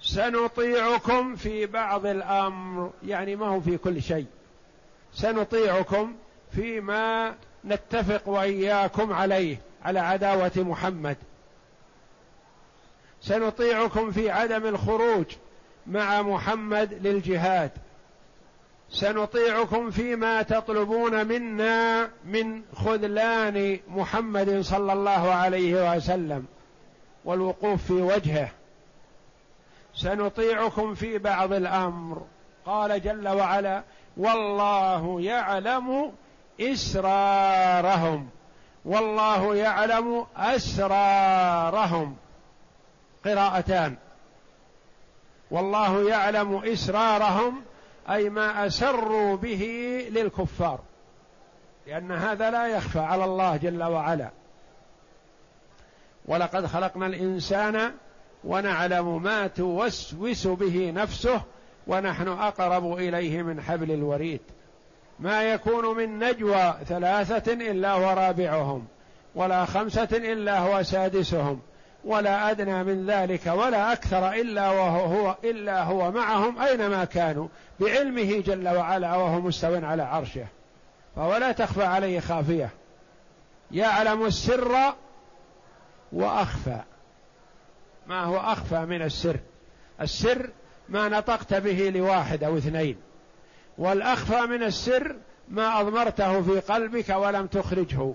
سنطيعكم 0.00 1.36
في 1.36 1.66
بعض 1.66 2.06
الأمر 2.06 2.90
يعني 3.06 3.36
ما 3.36 3.46
هو 3.46 3.60
في 3.60 3.78
كل 3.78 4.02
شيء. 4.02 4.26
سنطيعكم 5.12 6.16
فيما 6.52 7.34
نتفق 7.64 8.28
وإياكم 8.28 9.12
عليه 9.12 9.60
على 9.84 10.00
عداوة 10.00 10.52
محمد. 10.56 11.16
سنطيعكم 13.20 14.10
في 14.10 14.30
عدم 14.30 14.66
الخروج 14.66 15.26
مع 15.86 16.22
محمد 16.22 17.06
للجهاد. 17.06 17.70
سنطيعكم 18.90 19.90
فيما 19.90 20.42
تطلبون 20.42 21.26
منا 21.26 22.10
من 22.24 22.62
خذلان 22.74 23.80
محمد 23.88 24.60
صلى 24.60 24.92
الله 24.92 25.32
عليه 25.32 25.96
وسلم 25.96 26.46
والوقوف 27.24 27.84
في 27.84 27.92
وجهه. 27.92 28.50
سنطيعكم 29.94 30.94
في 30.94 31.18
بعض 31.18 31.52
الأمر. 31.52 32.22
قال 32.66 33.02
جل 33.02 33.28
وعلا 33.28 33.82
والله 34.16 35.20
يعلم 35.20 36.12
إسرارهم. 36.60 38.28
والله 38.84 39.54
يعلم 39.54 40.26
أسرارهم. 40.36 42.16
قراءتان. 43.24 43.96
والله 45.50 46.08
يعلم 46.08 46.56
إسرارهم 46.56 47.62
أي 48.10 48.30
ما 48.30 48.66
أسروا 48.66 49.36
به 49.36 49.64
للكفار. 50.10 50.80
لأن 51.86 52.12
هذا 52.12 52.50
لا 52.50 52.66
يخفى 52.66 52.98
على 52.98 53.24
الله 53.24 53.56
جل 53.56 53.82
وعلا. 53.82 54.30
ولقد 56.26 56.66
خلقنا 56.66 57.06
الإنسان 57.06 57.92
ونعلم 58.44 59.22
ما 59.22 59.46
توسوس 59.46 60.46
به 60.46 60.90
نفسه 60.90 61.42
ونحن 61.86 62.28
أقرب 62.28 62.92
إليه 62.92 63.42
من 63.42 63.60
حبل 63.60 63.90
الوريد. 63.92 64.40
ما 65.20 65.42
يكون 65.42 65.96
من 65.96 66.18
نجوى 66.18 66.74
ثلاثة 66.86 67.52
إلا 67.52 67.92
هو 67.92 68.10
رابعهم 68.10 68.86
ولا 69.34 69.64
خمسة 69.64 70.08
إلا 70.12 70.58
هو 70.58 70.82
سادسهم 70.82 71.60
ولا 72.04 72.50
أدنى 72.50 72.84
من 72.84 73.06
ذلك 73.06 73.46
ولا 73.46 73.92
أكثر 73.92 74.32
إلا 74.32 74.70
وهو 74.70 75.04
هو 75.04 75.36
إلا 75.44 75.82
هو 75.82 76.10
معهم 76.10 76.58
أينما 76.58 77.04
كانوا 77.04 77.48
بعلمه 77.80 78.40
جل 78.40 78.68
وعلا 78.68 79.16
وهو 79.16 79.40
مستو 79.40 79.86
على 79.86 80.02
عرشه. 80.02 80.46
فهو 81.16 81.36
لا 81.36 81.52
تخفى 81.52 81.84
عليه 81.84 82.20
خافية. 82.20 82.70
يعلم 83.70 84.26
السر 84.26 84.94
وأخفى. 86.12 86.80
ما 88.06 88.24
هو 88.24 88.36
أخفى 88.36 88.80
من 88.80 89.02
السر؟ 89.02 89.36
السر 90.00 90.50
ما 90.88 91.08
نطقت 91.08 91.54
به 91.54 91.92
لواحد 91.94 92.44
أو 92.44 92.56
اثنين. 92.56 92.96
والأخفى 93.78 94.40
من 94.40 94.62
السر 94.62 95.16
ما 95.48 95.80
أضمرته 95.80 96.42
في 96.42 96.60
قلبك 96.60 97.08
ولم 97.08 97.46
تخرجه. 97.46 98.14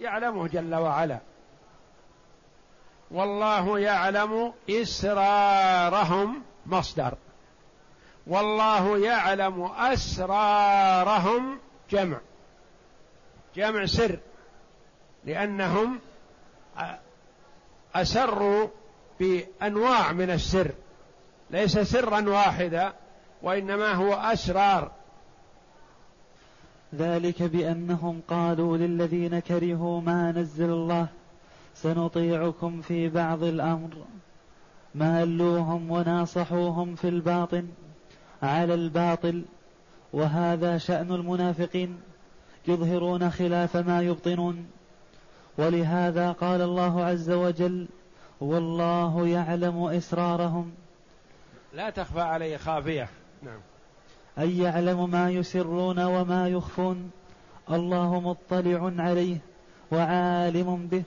يعلمه 0.00 0.48
جل 0.48 0.74
وعلا. 0.74 1.18
والله 3.12 3.78
يعلم 3.78 4.52
إسرارهم 4.70 6.42
مصدر. 6.66 7.14
والله 8.26 8.98
يعلم 8.98 9.64
أسرارهم 9.64 11.58
جمع. 11.90 12.20
جمع 13.56 13.86
سر. 13.86 14.18
لأنهم 15.24 15.98
أسروا 17.94 18.68
بأنواع 19.20 20.12
من 20.12 20.30
السر. 20.30 20.70
ليس 21.50 21.78
سرا 21.78 22.28
واحدا 22.28 22.92
وإنما 23.42 23.92
هو 23.92 24.14
أسرار. 24.14 24.90
ذلك 26.94 27.42
بأنهم 27.42 28.20
قالوا 28.28 28.76
للذين 28.76 29.38
كرهوا 29.38 30.00
ما 30.00 30.32
نزل 30.32 30.70
الله 30.70 31.08
سنطيعكم 31.82 32.80
في 32.80 33.08
بعض 33.08 33.42
الأمر. 33.42 33.90
مالوهم 34.94 35.90
وناصحوهم 35.90 36.94
في 36.94 37.08
الباطن 37.08 37.68
على 38.42 38.74
الباطل 38.74 39.44
وهذا 40.12 40.78
شأن 40.78 41.12
المنافقين 41.12 42.00
يظهرون 42.68 43.30
خلاف 43.30 43.76
ما 43.76 44.02
يبطنون. 44.02 44.66
ولهذا 45.58 46.32
قال 46.32 46.62
الله 46.62 47.04
عز 47.04 47.30
وجل 47.30 47.88
والله 48.40 49.28
يعلم 49.28 49.84
إسرارهم. 49.84 50.72
لا 51.72 51.90
تخفى 51.90 52.20
عليه 52.20 52.56
خافية. 52.56 53.08
نعم. 53.42 53.60
أي 54.38 54.58
يعلم 54.58 55.10
ما 55.10 55.30
يسرون 55.30 56.04
وما 56.04 56.48
يخفون. 56.48 57.10
الله 57.70 58.20
مطلع 58.20 58.92
عليه 59.02 59.38
وعالم 59.92 60.86
به. 60.86 61.02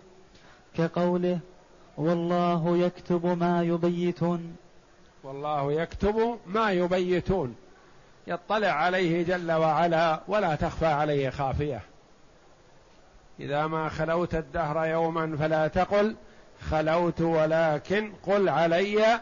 كقوله 0.78 1.40
والله 1.98 2.78
يكتب 2.78 3.26
ما 3.26 3.64
يبيتون. 3.64 4.56
والله 5.24 5.72
يكتب 5.72 6.40
ما 6.46 6.72
يبيتون. 6.72 7.56
يطلع 8.28 8.68
عليه 8.68 9.24
جل 9.24 9.52
وعلا 9.52 10.22
ولا 10.28 10.56
تخفى 10.56 10.86
عليه 10.86 11.30
خافية. 11.30 11.82
إذا 13.40 13.68
ما 13.68 13.90
خلوت 13.90 14.36
الدهر 14.36 14.86
يوما 14.86 15.38
فلا 15.38 15.68
تقل 15.68 16.16
خلوت 16.70 17.22
ولكن 17.22 18.12
قل 18.28 18.50
علي 18.50 19.20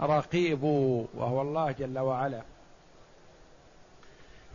رقيب 0.00 0.62
وهو 1.14 1.42
الله 1.42 1.70
جل 1.72 1.98
وعلا. 1.98 2.42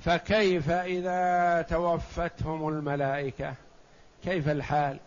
فكيف 0.01 0.69
إذا 0.69 1.61
توفتهم 1.61 2.67
الملائكة؟ 2.67 3.53
كيف 4.23 4.49
الحال؟ 4.49 4.99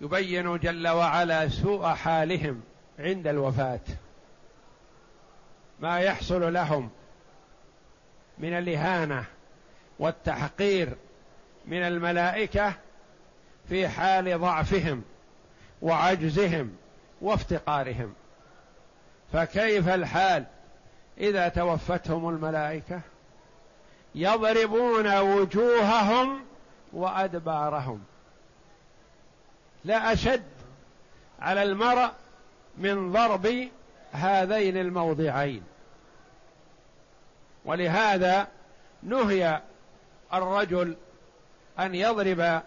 يبين 0.00 0.58
جل 0.58 0.88
وعلا 0.88 1.48
سوء 1.48 1.86
حالهم 1.86 2.60
عند 2.98 3.26
الوفاة. 3.26 3.80
ما 5.80 6.00
يحصل 6.00 6.52
لهم 6.52 6.90
من 8.38 8.52
الإهانة 8.52 9.24
والتحقير 9.98 10.96
من 11.66 11.82
الملائكة 11.82 12.74
في 13.68 13.88
حال 13.88 14.40
ضعفهم 14.40 15.02
وعجزهم 15.82 16.76
وافتقارهم. 17.20 18.14
فكيف 19.32 19.88
الحال 19.88 20.44
إذا 21.18 21.48
توفتهم 21.48 22.28
الملائكة؟ 22.28 23.00
يضربون 24.14 25.18
وجوههم 25.18 26.44
وأدبارهم. 26.92 28.02
لا 29.84 30.12
أشد 30.12 30.42
على 31.40 31.62
المرء 31.62 32.10
من 32.78 33.12
ضرب 33.12 33.68
هذين 34.12 34.76
الموضعين. 34.76 35.62
ولهذا 37.64 38.48
نهي 39.02 39.62
الرجل 40.32 40.96
أن 41.78 41.94
يضرب 41.94 42.62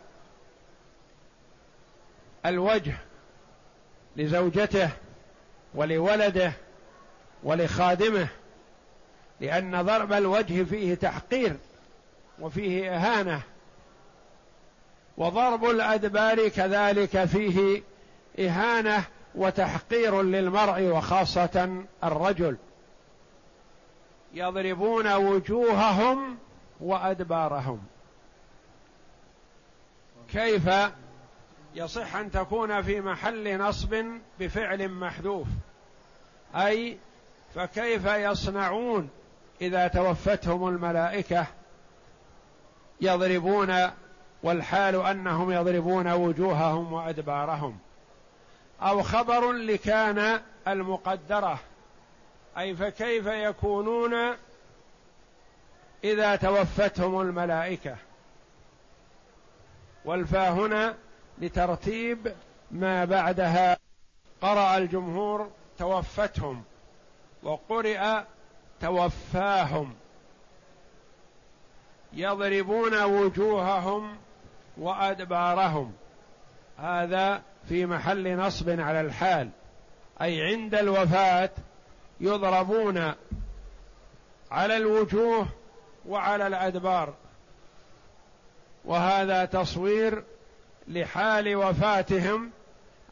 الوجه 2.46 2.94
لزوجته 4.16 4.90
ولولده 5.74 6.54
ولخادمه 7.44 8.28
لأن 9.42 9.82
ضرب 9.82 10.14
الوجه 10.14 10.64
فيه 10.64 10.96
تحقير 10.96 11.56
وفيه 12.40 12.96
إهانة. 12.96 13.42
وضرب 15.18 15.66
الأدبار 15.66 16.48
كذلك 16.48 17.26
فيه 17.26 17.84
إهانة 18.40 19.04
وتحقير 19.36 20.22
للمرء 20.22 20.84
وخاصة 20.84 21.84
الرجل. 22.04 22.58
يضربون 24.34 25.14
وجوههم 25.14 26.38
وأدبارهم. 26.82 27.84
كيف 30.32 30.70
يصح 31.76 32.16
أن 32.16 32.32
تكون 32.32 32.82
في 32.82 33.02
محل 33.02 33.58
نصب 33.58 34.06
بفعل 34.40 34.90
محذوف؟ 34.90 35.48
أي 36.56 36.98
فكيف 37.56 38.06
يصنعون 38.06 39.10
إذا 39.62 39.88
توفتهم 39.88 40.68
الملائكة 40.68 41.48
يضربون 43.02 43.92
والحال 44.44 44.96
أنهم 44.96 45.52
يضربون 45.52 46.12
وجوههم 46.12 46.94
وأدبارهم. 46.94 47.80
أو 48.82 49.04
خبر 49.04 49.52
لكان 49.52 50.42
المقدرة. 50.68 51.60
أي 52.58 52.76
فكيف 52.76 53.26
يكونون 53.26 54.14
إذا 56.04 56.36
توفتهم 56.36 57.22
الملائكة؟ 57.22 57.96
والفا 60.06 60.50
هنا 60.50 60.96
لترتيب 61.38 62.34
ما 62.72 63.06
بعدها. 63.06 63.78
قرأ 64.42 64.78
الجمهور 64.78 65.50
توفتهم 65.78 66.64
وقرئ 67.44 68.22
توفاهم. 68.82 69.94
يضربون 72.14 73.04
وجوههم 73.04 74.18
وأدبارهم. 74.78 75.94
هذا 76.78 77.42
في 77.70 77.86
محل 77.86 78.38
نصب 78.38 78.80
على 78.80 79.02
الحال. 79.02 79.50
أي 80.22 80.42
عند 80.42 80.76
الوفاة 80.76 81.50
يضربون 82.20 83.14
على 84.52 84.78
الوجوه 84.78 85.48
وعلى 86.08 86.48
الأدبار. 86.48 87.14
وهذا 88.86 89.46
تصوير 89.46 90.24
لحال 90.88 91.56
وفاتهم 91.56 92.52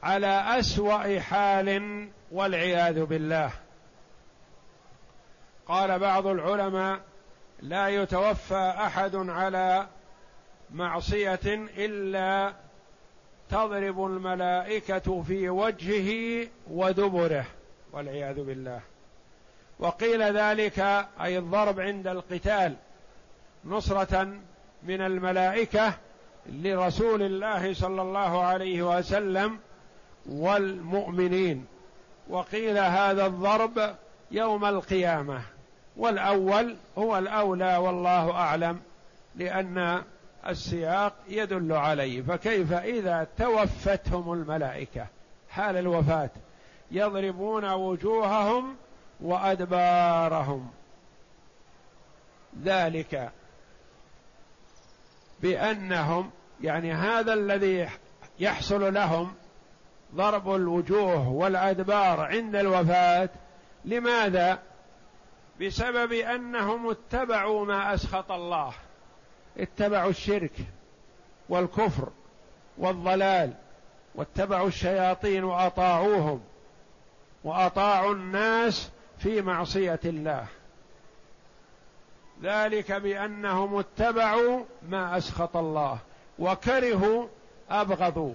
على 0.04 0.60
أسوأ 0.60 1.19
حال 1.19 2.10
والعياذ 2.32 3.06
بالله. 3.06 3.52
قال 5.67 6.00
بعض 6.00 6.28
العلماء 6.28 7.00
لا 7.62 7.88
يتوفى 7.88 8.74
أحد 8.78 9.15
على 9.15 9.88
معصية 10.74 11.40
إلا 11.78 12.54
تضرب 13.50 14.06
الملائكة 14.06 15.22
في 15.22 15.50
وجهه 15.50 16.48
ودبره 16.72 17.46
والعياذ 17.94 18.44
بالله. 18.44 18.80
وقيل 19.80 20.38
ذلك 20.38 20.80
أي 21.22 21.38
الضرب 21.38 21.80
عند 21.80 22.08
القتال 22.08 22.76
نصرة 23.66 24.34
من 24.84 25.02
الملائكة 25.02 25.94
لرسول 26.50 27.22
الله 27.22 27.74
صلى 27.74 28.02
الله 28.02 28.44
عليه 28.44 28.98
وسلم 28.98 29.60
والمؤمنين. 30.30 31.66
وقيل 32.30 32.78
هذا 32.78 33.26
الضرب 33.26 33.96
يوم 34.32 34.66
القيامة 34.66 35.42
والأول 35.98 36.76
هو 36.98 37.18
الأولى 37.18 37.78
والله 37.78 38.32
أعلم 38.32 38.80
لأن 39.36 40.04
السياق 40.48 41.14
يدل 41.28 41.74
عليه. 41.74 42.22
فكيف 42.22 42.74
إذا 42.74 43.28
توفتهم 43.38 44.34
الملائكة 44.34 45.08
حال 45.50 45.78
الوفاة 45.78 46.30
يضربون 46.92 47.72
وجوههم 47.72 48.76
وأدبارهم؟ 49.22 50.72
ذلك 52.64 53.32
بأنهم 55.42 56.32
يعني 56.62 56.94
هذا 56.94 57.34
الذي 57.34 57.90
يحصل 58.40 58.94
لهم 58.94 59.34
ضرب 60.16 60.56
الوجوه 60.56 61.30
والأدبار 61.30 62.20
عند 62.20 62.56
الوفاة. 62.56 63.30
لماذا؟ 63.86 64.60
بسبب 65.62 66.12
أنهم 66.12 66.90
اتبعوا 66.90 67.66
ما 67.66 67.94
أسخط 67.94 68.32
الله. 68.32 68.74
اتبعوا 69.58 70.10
الشرك 70.10 70.54
والكفر 71.50 72.10
والضلال 72.78 73.54
واتبعوا 74.16 74.68
الشياطين 74.68 75.44
وأطاعوهم 75.44 76.42
وأطاعوا 77.44 78.14
الناس 78.14 78.90
في 79.20 79.42
معصية 79.42 80.00
الله. 80.06 80.46
ذلك 82.44 82.92
بأنهم 82.92 83.76
اتبعوا 83.80 84.64
ما 84.90 85.18
أسخط 85.18 85.58
الله 85.58 85.98
وكرهوا 86.40 87.28
ابغضوا 87.70 88.34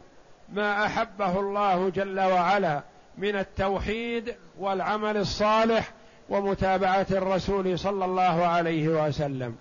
ما 0.53 0.87
أحبه 0.87 1.41
الله 1.41 1.89
جل 1.91 2.21
وعلا 2.21 2.83
من 3.19 3.37
التوحيد 3.37 4.35
والعمل 4.59 5.17
الصالح 5.17 5.93
ومتابعة 6.29 7.07
الرسول 7.11 7.79
صلى 7.79 8.05
الله 8.05 8.47
عليه 8.47 8.89
وسلم. 8.89 9.57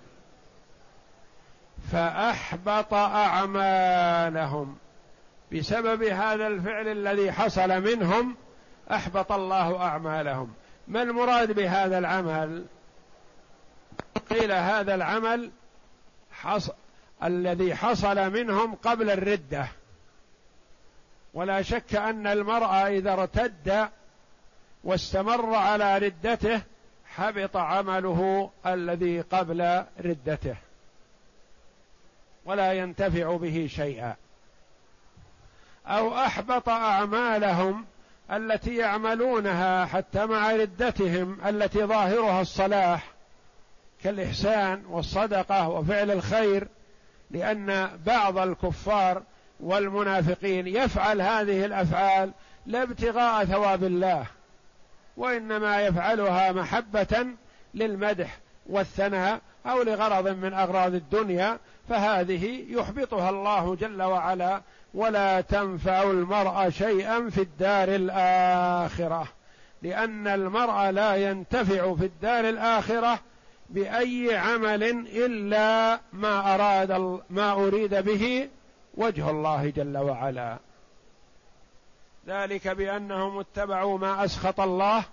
فأحبط 1.92 2.94
أعمالهم. 2.94 4.76
بسبب 5.52 6.02
هذا 6.02 6.46
الفعل 6.46 6.88
الذي 6.88 7.32
حصل 7.32 7.80
منهم 7.80 8.36
أحبط 8.90 9.32
الله 9.32 9.82
أعمالهم. 9.82 10.54
ما 10.88 11.02
المراد 11.02 11.52
بهذا 11.52 11.98
العمل؟ 11.98 12.64
قيل 14.30 14.52
هذا 14.52 14.94
العمل 14.94 15.50
حص... 16.32 16.70
الذي 17.22 17.74
حصل 17.74 18.32
منهم 18.32 18.74
قبل 18.74 19.10
الردة. 19.10 19.66
ولا 21.34 21.62
شك 21.62 21.94
أن 21.94 22.26
المرء 22.26 22.66
إذا 22.66 23.12
ارتد 23.12 23.88
واستمر 24.84 25.54
على 25.54 25.98
ردته 25.98 26.60
حبط 27.04 27.56
عمله 27.56 28.50
الذي 28.66 29.20
قبل 29.20 29.84
ردته. 30.00 30.56
ولا 32.46 32.72
ينتفع 32.72 33.36
به 33.36 33.66
شيئا. 33.70 34.16
أو 35.86 36.18
أحبط 36.18 36.68
أعمالهم 36.68 37.84
التي 38.30 38.76
يعملونها 38.76 39.84
حتى 39.84 40.26
مع 40.26 40.52
ردتهم 40.52 41.38
التي 41.46 41.84
ظاهرها 41.84 42.40
الصلاح 42.40 43.12
كالإحسان 44.02 44.84
والصدقة 44.88 45.68
وفعل 45.68 46.10
الخير 46.10 46.68
لأن 47.30 47.90
بعض 48.06 48.38
الكفار 48.38 49.22
والمنافقين 49.60 50.66
يفعل 50.66 51.20
هذه 51.20 51.64
الأفعال 51.64 52.32
لا 52.66 52.82
ابتغاء 52.82 53.44
ثواب 53.44 53.84
الله 53.84 54.26
وإنما 55.16 55.82
يفعلها 55.82 56.52
محبة 56.52 57.26
للمدح 57.74 58.38
والثناء 58.66 59.40
أو 59.66 59.82
لغرض 59.82 60.28
من 60.28 60.54
أغراض 60.54 60.94
الدنيا 60.94 61.58
فهذه 61.88 62.64
يحبطها 62.68 63.30
الله 63.30 63.74
جل 63.74 64.02
وعلا 64.02 64.62
ولا 64.94 65.40
تنفع 65.40 66.02
المرء 66.02 66.70
شيئا 66.70 67.30
في 67.30 67.40
الدار 67.40 67.88
الآخرة. 67.88 69.28
لأن 69.82 70.26
المرء 70.26 70.90
لا 70.90 71.16
ينتفع 71.16 71.94
في 71.94 72.04
الدار 72.04 72.48
الآخرة 72.48 73.18
بأي 73.70 74.36
عمل 74.36 74.82
إلا 75.06 76.00
ما 76.12 76.54
أراد 76.54 77.20
ما 77.30 77.52
أريد 77.52 77.94
به 77.94 78.48
وجه 78.94 79.30
الله 79.30 79.70
جل 79.70 79.98
وعلا. 79.98 80.58
ذلك 82.26 82.68
بأنهم 82.68 83.38
اتبعوا 83.38 83.98
ما 83.98 84.24
أسخط 84.24 84.60
الله 84.60 85.04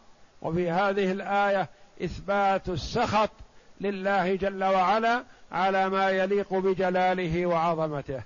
وفي 0.41 0.71
هذه 0.71 1.11
الآية 1.11 1.69
إثبات 2.03 2.69
السخط 2.69 3.29
لله 3.81 4.35
جل 4.35 4.63
وعلا 4.63 5.23
على 5.53 5.89
ما 5.89 6.09
يليق 6.09 6.53
بجلاله 6.53 7.45
وعظمته 7.45 8.21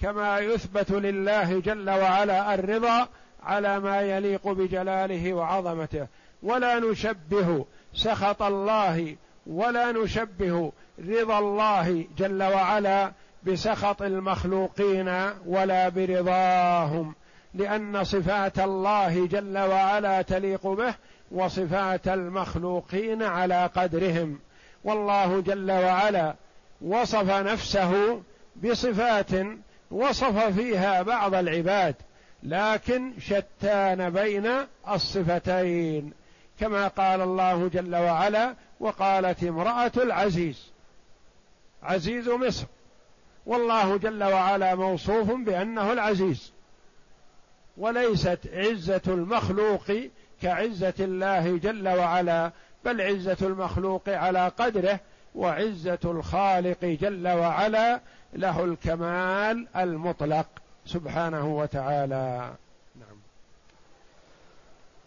كما 0.00 0.38
يثبت 0.38 0.90
لله 0.90 1.60
جل 1.60 1.90
وعلا 1.90 2.54
الرضا 2.54 3.08
على 3.42 3.80
ما 3.80 4.00
يليق 4.00 4.48
بجلاله 4.48 5.32
وعظمته. 5.32 6.06
ولا 6.42 6.78
نشبه 6.78 7.64
سخط 7.94 8.42
الله 8.42 9.16
ولا 9.46 9.92
نشبه 9.92 10.72
رضا 10.98 11.38
الله 11.38 12.04
جل 12.18 12.42
وعلا 12.42 13.12
بسخط 13.42 14.02
المخلوقين 14.02 15.08
ولا 15.46 15.88
برضاهم 15.88 17.14
لأن 17.54 18.04
صفات 18.04 18.58
الله 18.58 19.26
جل 19.26 19.58
وعلا 19.58 20.22
تليق 20.22 20.66
به 20.66 20.94
وصفات 21.30 22.08
المخلوقين 22.08 23.22
على 23.22 23.70
قدرهم. 23.76 24.38
والله 24.84 25.40
جل 25.40 25.70
وعلا 25.70 26.34
وصف 26.80 27.30
نفسه 27.30 28.22
بصفات 28.64 29.30
وصف 29.90 30.38
فيها 30.38 31.02
بعض 31.02 31.34
العباد 31.34 31.94
لكن 32.42 33.12
شتان 33.20 34.10
بين 34.10 34.50
الصفتين 34.90 36.12
كما 36.60 36.88
قال 36.88 37.20
الله 37.20 37.68
جل 37.68 37.96
وعلا 37.96 38.54
وقالت 38.80 39.44
امرأة 39.44 39.92
العزيز 39.96 40.70
عزيز 41.82 42.28
مصر. 42.28 42.66
والله 43.46 43.96
جل 43.96 44.24
وعلا 44.24 44.74
موصوف 44.74 45.30
بأنه 45.30 45.92
العزيز. 45.92 46.52
وليست 47.76 48.38
عزة 48.52 49.02
المخلوق 49.06 49.92
كعزة 50.42 50.94
الله 51.00 51.58
جل 51.58 51.88
وعلا 51.88 52.52
بل 52.84 53.00
عزة 53.00 53.36
المخلوق 53.42 54.08
على 54.08 54.48
قدره 54.48 55.00
وعزة 55.38 55.98
الخالق 56.04 56.84
جل 56.84 57.28
وعلا 57.28 58.00
له 58.32 58.64
الكمال 58.64 59.66
المطلق 59.76 60.46
سبحانه 60.86 61.56
وتعالى. 61.56 62.52
نعم. 62.96 63.18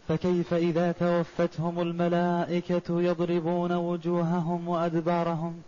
فكيف 0.08 0.54
إذا 0.54 0.92
توفتهم 0.92 1.80
الملائكة 1.80 3.00
يضربون 3.00 3.72
وجوههم 3.72 4.68
وأدبارهم؟ 4.68 5.62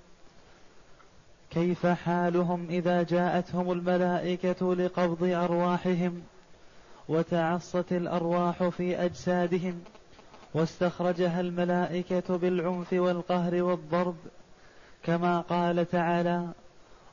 كيف 1.51 1.87
حالهم 1.87 2.67
إذا 2.71 3.03
جاءتهم 3.03 3.73
الملائكة 3.73 4.75
لقبض 4.75 5.25
أرواحهم 5.25 6.23
وتعصت 7.09 7.93
الأرواح 7.93 8.69
في 8.69 9.05
أجسادهم 9.05 9.81
واستخرجها 10.55 11.41
الملائكة 11.41 12.37
بالعنف 12.37 12.93
والقهر 12.93 13.63
والضرب؟ 13.63 14.17
كما 15.05 15.41
قال 15.41 15.91
تعالى 15.91 16.49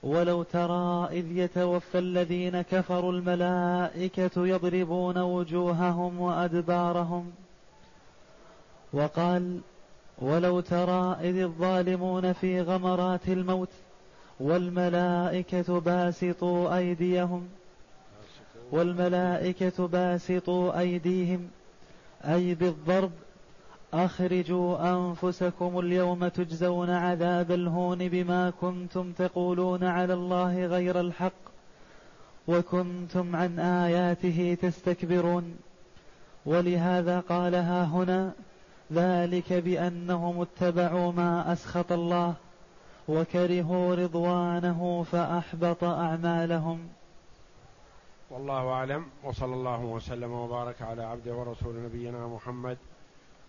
ولو 0.03 0.43
ترى 0.43 1.07
إذ 1.11 1.37
يتوفى 1.37 1.99
الذين 1.99 2.61
كفروا 2.61 3.11
الملائكة 3.11 4.47
يضربون 4.47 5.17
وجوههم 5.17 6.19
وأدبارهم 6.19 7.31
وقال 8.93 9.59
ولو 10.19 10.59
ترى 10.59 11.17
إذ 11.21 11.37
الظالمون 11.37 12.33
في 12.33 12.61
غمرات 12.61 13.27
الموت 13.27 13.69
والملائكة 14.39 15.79
باسطوا 15.79 16.77
أيديهم 16.77 17.47
والملائكة 18.71 19.87
باسطوا 19.87 20.79
أيديهم 20.79 21.49
أي 22.25 22.55
بالضرب 22.55 23.11
أخرجوا 23.93 24.93
أنفسكم 24.93 25.79
اليوم 25.79 26.27
تجزون 26.27 26.89
عذاب 26.89 27.51
الهون 27.51 28.09
بما 28.09 28.49
كنتم 28.61 29.11
تقولون 29.11 29.83
على 29.83 30.13
الله 30.13 30.65
غير 30.65 30.99
الحق 30.99 31.41
وكنتم 32.47 33.35
عن 33.35 33.59
آياته 33.59 34.57
تستكبرون 34.61 35.57
ولهذا 36.45 37.19
قالها 37.19 37.83
هنا 37.83 38.31
ذلك 38.93 39.53
بأنهم 39.53 40.41
اتبعوا 40.41 41.11
ما 41.11 41.53
أسخط 41.53 41.91
الله 41.91 42.33
وكرهوا 43.07 43.95
رضوانه 43.95 45.05
فأحبط 45.11 45.83
أعمالهم 45.83 46.87
والله 48.29 48.69
أعلم 48.69 49.05
وصلى 49.23 49.53
الله 49.53 49.81
وسلم 49.85 50.31
وبارك 50.31 50.81
على 50.81 51.03
عبده 51.03 51.33
ورسول 51.35 51.83
نبينا 51.83 52.27
محمد 52.27 52.77